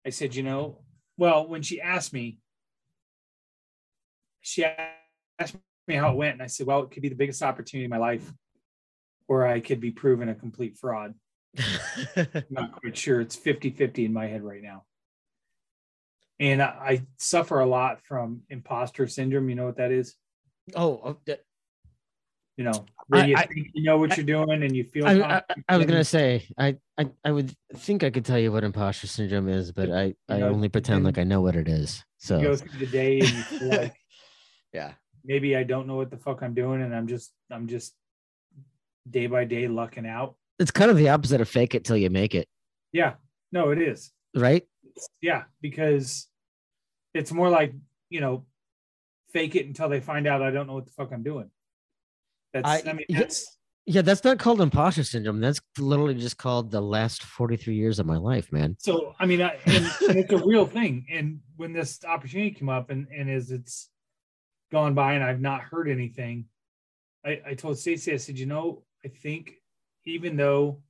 [0.07, 0.83] I said, you know,
[1.17, 2.39] well, when she asked me,
[4.41, 5.57] she asked
[5.89, 7.91] me how it went, and I said, well, it could be the biggest opportunity in
[7.91, 8.31] my life,
[9.27, 11.15] or I could be proven a complete fraud.
[12.17, 13.21] I'm not quite sure.
[13.21, 14.85] It's 50 50 in my head right now.
[16.39, 19.49] And I, I suffer a lot from imposter syndrome.
[19.49, 20.15] You know what that is?
[20.77, 21.41] oh oh, that-
[22.59, 25.07] You know, where I- you I- think you know what you're doing and you feel.
[25.07, 25.43] I,
[25.77, 29.49] was gonna say I, I I would think I could tell you what imposter syndrome
[29.49, 32.05] is, but I I know, only pretend like I know what it is.
[32.29, 33.97] You go So through the day and you feel like
[34.73, 34.93] yeah,
[35.29, 37.95] maybe I don't know what the fuck I'm doing, and I'm just I'm just
[39.09, 40.35] day by day lucking out.
[40.59, 42.49] it's kind of the opposite of fake it till you make it,
[42.93, 43.15] Yeah,
[43.53, 44.11] no, it is.
[44.35, 44.65] right?
[45.23, 46.27] Yeah, because
[47.15, 47.73] it's more like
[48.11, 48.47] you know,
[49.33, 51.51] fake it until they find out I don't know what the fuck I'm doing.
[52.53, 53.19] That's I, I- mean yeah.
[53.21, 53.57] that's
[53.87, 55.41] Yeah, that's not called imposter syndrome.
[55.41, 58.77] That's literally just called the last 43 years of my life, man.
[58.81, 61.07] so I mean I, and, and it's a real thing.
[61.11, 63.91] And when this opportunity came up and and as it's
[64.71, 66.47] gone by and I've not heard anything,
[67.25, 69.55] I, I told Stacy, I said, you know, I think
[70.05, 70.83] even though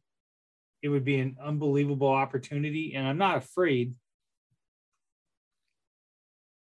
[0.82, 3.94] it would be an unbelievable opportunity, and I'm not afraid.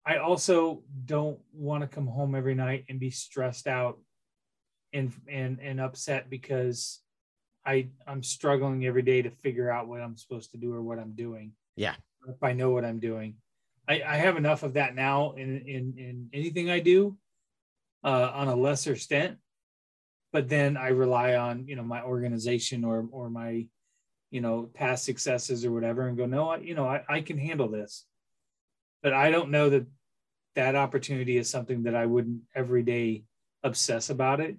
[0.06, 4.00] I also don't want to come home every night and be stressed out
[4.94, 7.00] and and and upset because
[7.66, 11.00] I I'm struggling every day to figure out what I'm supposed to do or what
[11.00, 11.54] I'm doing.
[11.76, 11.96] Yeah.
[12.28, 13.36] If I know what I'm doing.
[13.91, 17.18] I, I have enough of that now in in in anything I do
[18.03, 19.38] uh on a lesser extent.
[20.31, 23.68] But then I rely on, you know, my organization or or my,
[24.30, 27.38] you know, past successes or whatever and go, no, I, you know, I, I can
[27.38, 28.05] handle this.
[29.03, 29.88] But I don't know that
[30.55, 33.23] that opportunity is something that I wouldn't every day
[33.63, 34.55] obsess about it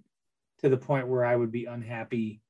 [0.60, 2.42] to the point where I would be unhappy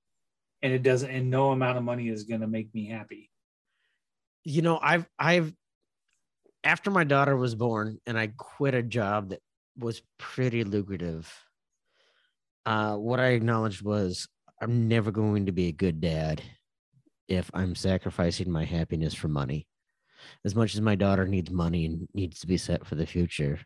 [0.62, 3.30] and it doesn't and no amount of money is going to make me happy.
[4.44, 5.54] You know, I've I've
[6.64, 9.40] after my daughter was born and I quit a job that
[9.78, 11.32] was pretty lucrative.
[12.64, 14.28] Uh, what I acknowledged was
[14.60, 16.42] I'm never going to be a good dad
[17.28, 19.66] if I'm sacrificing my happiness for money.
[20.44, 23.58] As much as my daughter needs money and needs to be set for the future,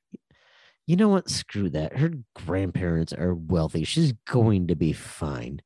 [0.86, 1.28] you know what?
[1.28, 1.98] Screw that.
[1.98, 3.84] Her grandparents are wealthy.
[3.84, 5.60] She's going to be fine.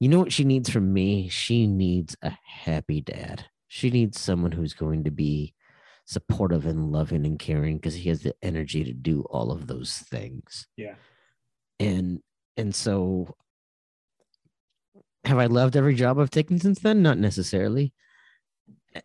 [0.00, 1.28] You know what she needs from me?
[1.28, 3.46] She needs a happy dad.
[3.68, 5.54] She needs someone who's going to be
[6.08, 9.98] supportive and loving and caring because he has the energy to do all of those
[9.98, 10.66] things.
[10.74, 10.94] Yeah.
[11.78, 12.20] And
[12.56, 13.36] and so
[15.26, 17.02] have I loved every job I've taken since then?
[17.02, 17.92] Not necessarily.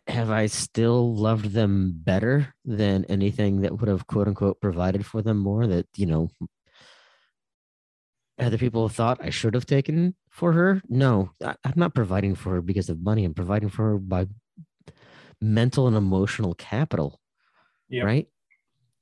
[0.06, 5.20] Have I still loved them better than anything that would have quote unquote provided for
[5.20, 6.30] them more that, you know,
[8.38, 10.80] other people thought I should have taken for her?
[10.88, 13.26] No, I, I'm not providing for her because of money.
[13.26, 14.26] I'm providing for her by
[15.40, 17.20] mental and emotional capital.
[17.88, 18.04] Yep.
[18.04, 18.28] Right?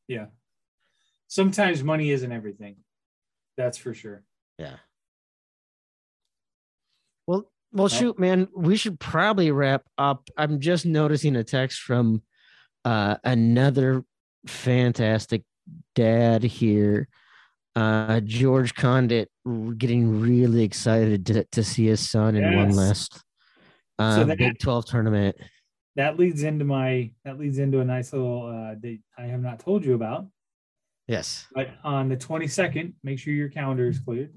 [0.09, 0.26] Yeah.
[1.28, 2.76] Sometimes money isn't everything.
[3.56, 4.22] That's for sure.
[4.59, 4.76] Yeah.
[7.26, 10.28] Well, well, Well- shoot, man, we should probably wrap up.
[10.36, 12.22] I'm just noticing a text from
[12.84, 14.04] uh, another
[14.46, 15.44] fantastic
[15.94, 17.09] dad here,
[17.76, 19.28] uh, George Conditt,
[19.78, 23.22] getting really excited to, to see his son in one last
[23.98, 25.36] uh, So that- Big 12 tournament.
[25.97, 29.60] That leads into my that leads into a nice little uh date I have not
[29.60, 30.27] told you about.
[31.09, 31.47] Yes.
[31.55, 34.32] But on the 22nd, make sure your calendar is cleared.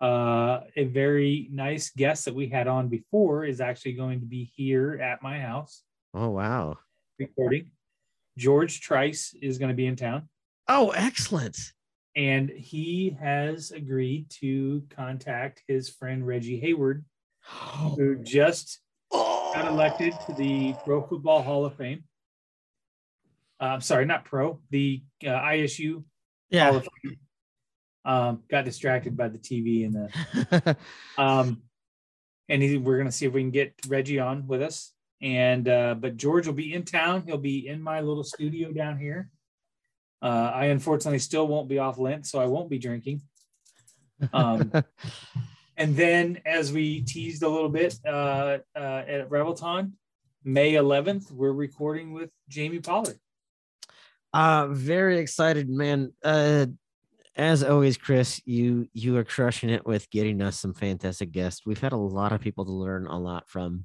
[0.00, 4.50] Uh, a very nice guest that we had on before is actually going to be
[4.56, 6.76] here at my house Oh, wow.
[7.20, 7.70] recording.
[8.36, 10.28] George Trice is going to be in town,
[10.66, 11.56] Oh, excellent.
[12.16, 17.04] and he has agreed to contact his friend Reggie Hayward,
[17.96, 18.80] who just
[19.52, 22.04] got elected to the Pro Football Hall of Fame.
[23.60, 26.04] Uh, sorry, not pro, the uh, ISU Hall
[26.50, 26.70] Yeah.
[26.76, 27.16] of Fame.
[28.04, 30.76] Um, got distracted by the TV and the
[31.18, 31.62] um,
[32.48, 34.92] and he, we're gonna see if we can get Reggie on with us.
[35.20, 37.22] And uh, but George will be in town.
[37.26, 39.30] He'll be in my little studio down here.
[40.20, 43.22] Uh, I unfortunately still won't be off Lent, so I won't be drinking.
[44.32, 44.72] Um,
[45.76, 49.92] and then, as we teased a little bit uh, uh, at Revelton,
[50.44, 53.18] May 11th, we're recording with Jamie Pollard.
[54.32, 56.12] Uh very excited, man.
[56.24, 56.66] Uh
[57.34, 61.62] as always, Chris, you you are crushing it with getting us some fantastic guests.
[61.66, 63.84] We've had a lot of people to learn a lot from.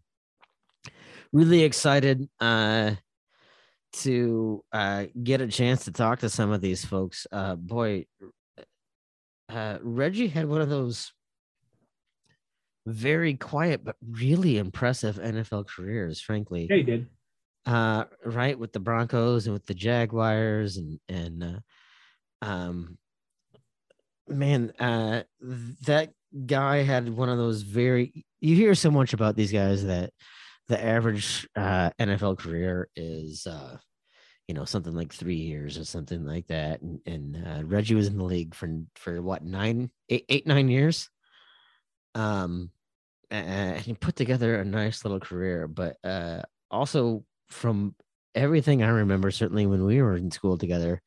[1.33, 2.91] Really excited uh
[3.93, 7.27] to uh get a chance to talk to some of these folks.
[7.31, 8.05] Uh boy,
[9.49, 11.11] uh Reggie had one of those
[12.87, 16.67] very quiet but really impressive NFL careers, frankly.
[16.69, 17.07] Yeah, he did.
[17.65, 21.59] uh right with the broncos and with the jaguars and and uh,
[22.45, 22.97] um
[24.27, 25.23] man uh
[25.85, 26.13] that
[26.45, 30.11] guy had one of those very you hear so much about these guys that
[30.69, 33.77] the average uh nfl career is uh
[34.47, 36.81] you know something like three years or something like that.
[36.81, 40.69] And, and uh, reggie was in the league for for what nine eight eight nine
[40.69, 41.09] years?
[42.15, 42.71] Um
[43.29, 46.41] and he put together a nice little career but uh
[46.71, 47.95] also from
[48.35, 51.01] everything I remember, certainly when we were in school together,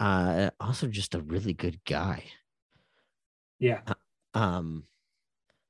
[0.00, 2.24] uh, also just a really good guy.
[3.58, 3.80] Yeah.
[4.34, 4.84] Um,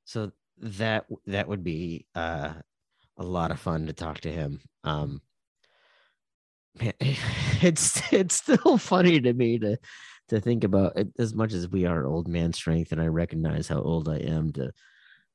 [0.05, 2.53] so that that would be uh,
[3.17, 4.61] a lot of fun to talk to him.
[4.83, 5.21] Um,
[6.79, 9.77] man, it's it's still funny to me to
[10.29, 13.67] to think about it, as much as we are old man strength, and I recognize
[13.67, 14.71] how old I am to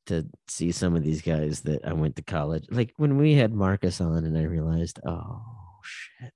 [0.08, 2.66] to see some of these guys that I went to college.
[2.70, 5.40] Like when we had Marcus on, and I realized, oh
[5.82, 6.32] shit,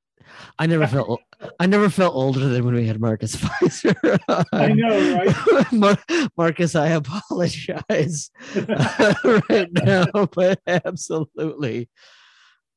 [0.58, 1.20] I never felt
[1.60, 4.18] I never felt older than when we had Marcus Fizer.
[4.28, 4.44] on.
[4.52, 5.72] I know, right?
[5.72, 11.88] Mar- Marcus, I apologize right now, but absolutely.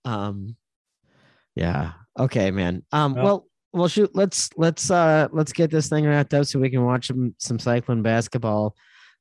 [0.03, 0.55] Um,
[1.55, 1.93] yeah.
[2.19, 2.83] Okay, man.
[2.91, 4.11] Um, Well- well, well, shoot.
[4.15, 7.59] Let's let's uh let's get this thing wrapped up so we can watch some some
[7.59, 8.73] Cyclone basketball.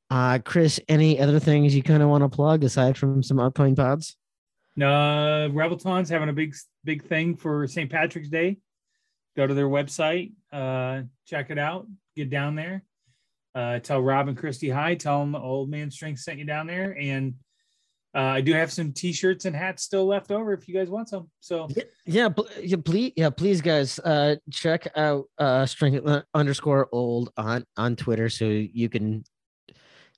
[0.09, 3.75] Uh, Chris, any other things you kind of want to plug aside from some upcoming
[3.75, 4.17] pods?
[4.79, 6.53] Uh, Revelton's having a big,
[6.83, 7.89] big thing for St.
[7.89, 8.57] Patrick's Day.
[9.35, 12.83] Go to their website, uh, check it out, get down there.
[13.53, 14.95] Uh, tell Rob and Christy hi.
[14.95, 16.95] Tell them Old Man Strength sent you down there.
[16.99, 17.35] And
[18.13, 21.09] uh, I do have some t-shirts and hats still left over if you guys want
[21.09, 21.29] some.
[21.39, 21.67] So
[22.05, 22.29] Yeah,
[22.61, 27.95] yeah, please, yeah, please, guys, uh, check out uh, strength uh, underscore old on on
[27.95, 29.23] Twitter so you can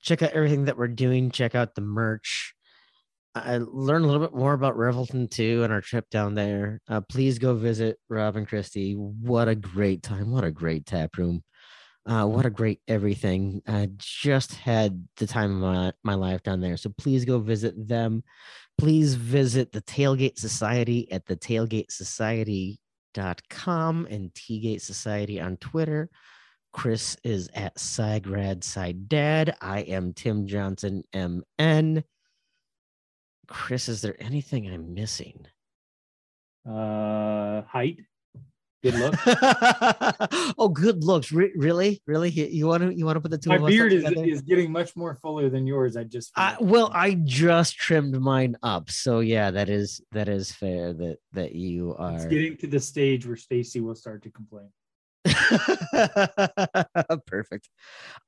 [0.01, 1.31] check out everything that we're doing.
[1.31, 2.53] Check out the merch.
[3.35, 6.81] I learned a little bit more about Revelton too and our trip down there.
[6.87, 8.93] Uh, please go visit Rob and Christy.
[8.93, 10.31] What a great time!
[10.31, 11.43] What a great tap room!
[12.05, 13.61] Uh, what a great everything!
[13.67, 16.77] I just had the time of my, my life down there.
[16.77, 18.23] So please go visit them
[18.77, 26.09] please visit the Tailgate Society at the tailgatesociety.com and Tailgate Society on Twitter.
[26.77, 29.57] Chris is at Sigrad Side Dad.
[29.61, 32.03] I am Tim Johnson MN.
[33.47, 35.47] Chris, is there anything I'm missing?
[36.69, 38.01] Uh, height,
[38.83, 39.15] good look.
[40.59, 41.31] oh, good looks.
[41.31, 42.29] Re- really, really?
[42.29, 44.95] You- want to you want to put the two My beard is, is getting much
[44.95, 45.97] more fuller than yours.
[45.97, 50.51] I just I, well, I just trimmed mine up, so yeah, that is that is
[50.51, 50.93] fair.
[50.93, 54.69] That that you it's are getting to the stage where Stacy will start to complain.
[57.27, 57.69] perfect.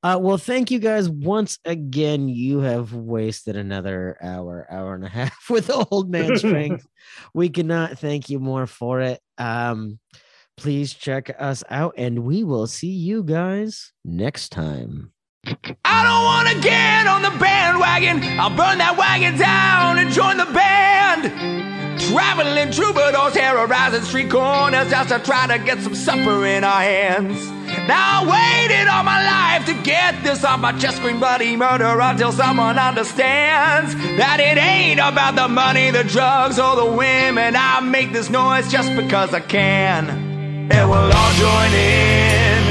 [0.02, 2.28] Uh, well, thank you guys once again.
[2.28, 6.86] You have wasted another hour, hour and a half with old man strength.
[7.34, 9.20] we cannot thank you more for it.
[9.38, 9.98] Um,
[10.56, 15.12] please check us out, and we will see you guys next time.
[15.84, 18.22] I don't wanna get on the bandwagon.
[18.38, 21.69] I'll burn that wagon down and join the band.
[22.10, 27.48] Traveling troubadours terrorizing street corners just to try to get some supper in our hands.
[27.86, 32.00] Now I waited all my life to get this off my chest, scream bloody murder
[32.00, 37.54] until someone understands that it ain't about the money, the drugs, or the women.
[37.56, 40.10] I make this noise just because I can,
[40.72, 42.64] and we'll all join in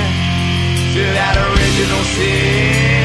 [0.93, 2.98] to that original sin.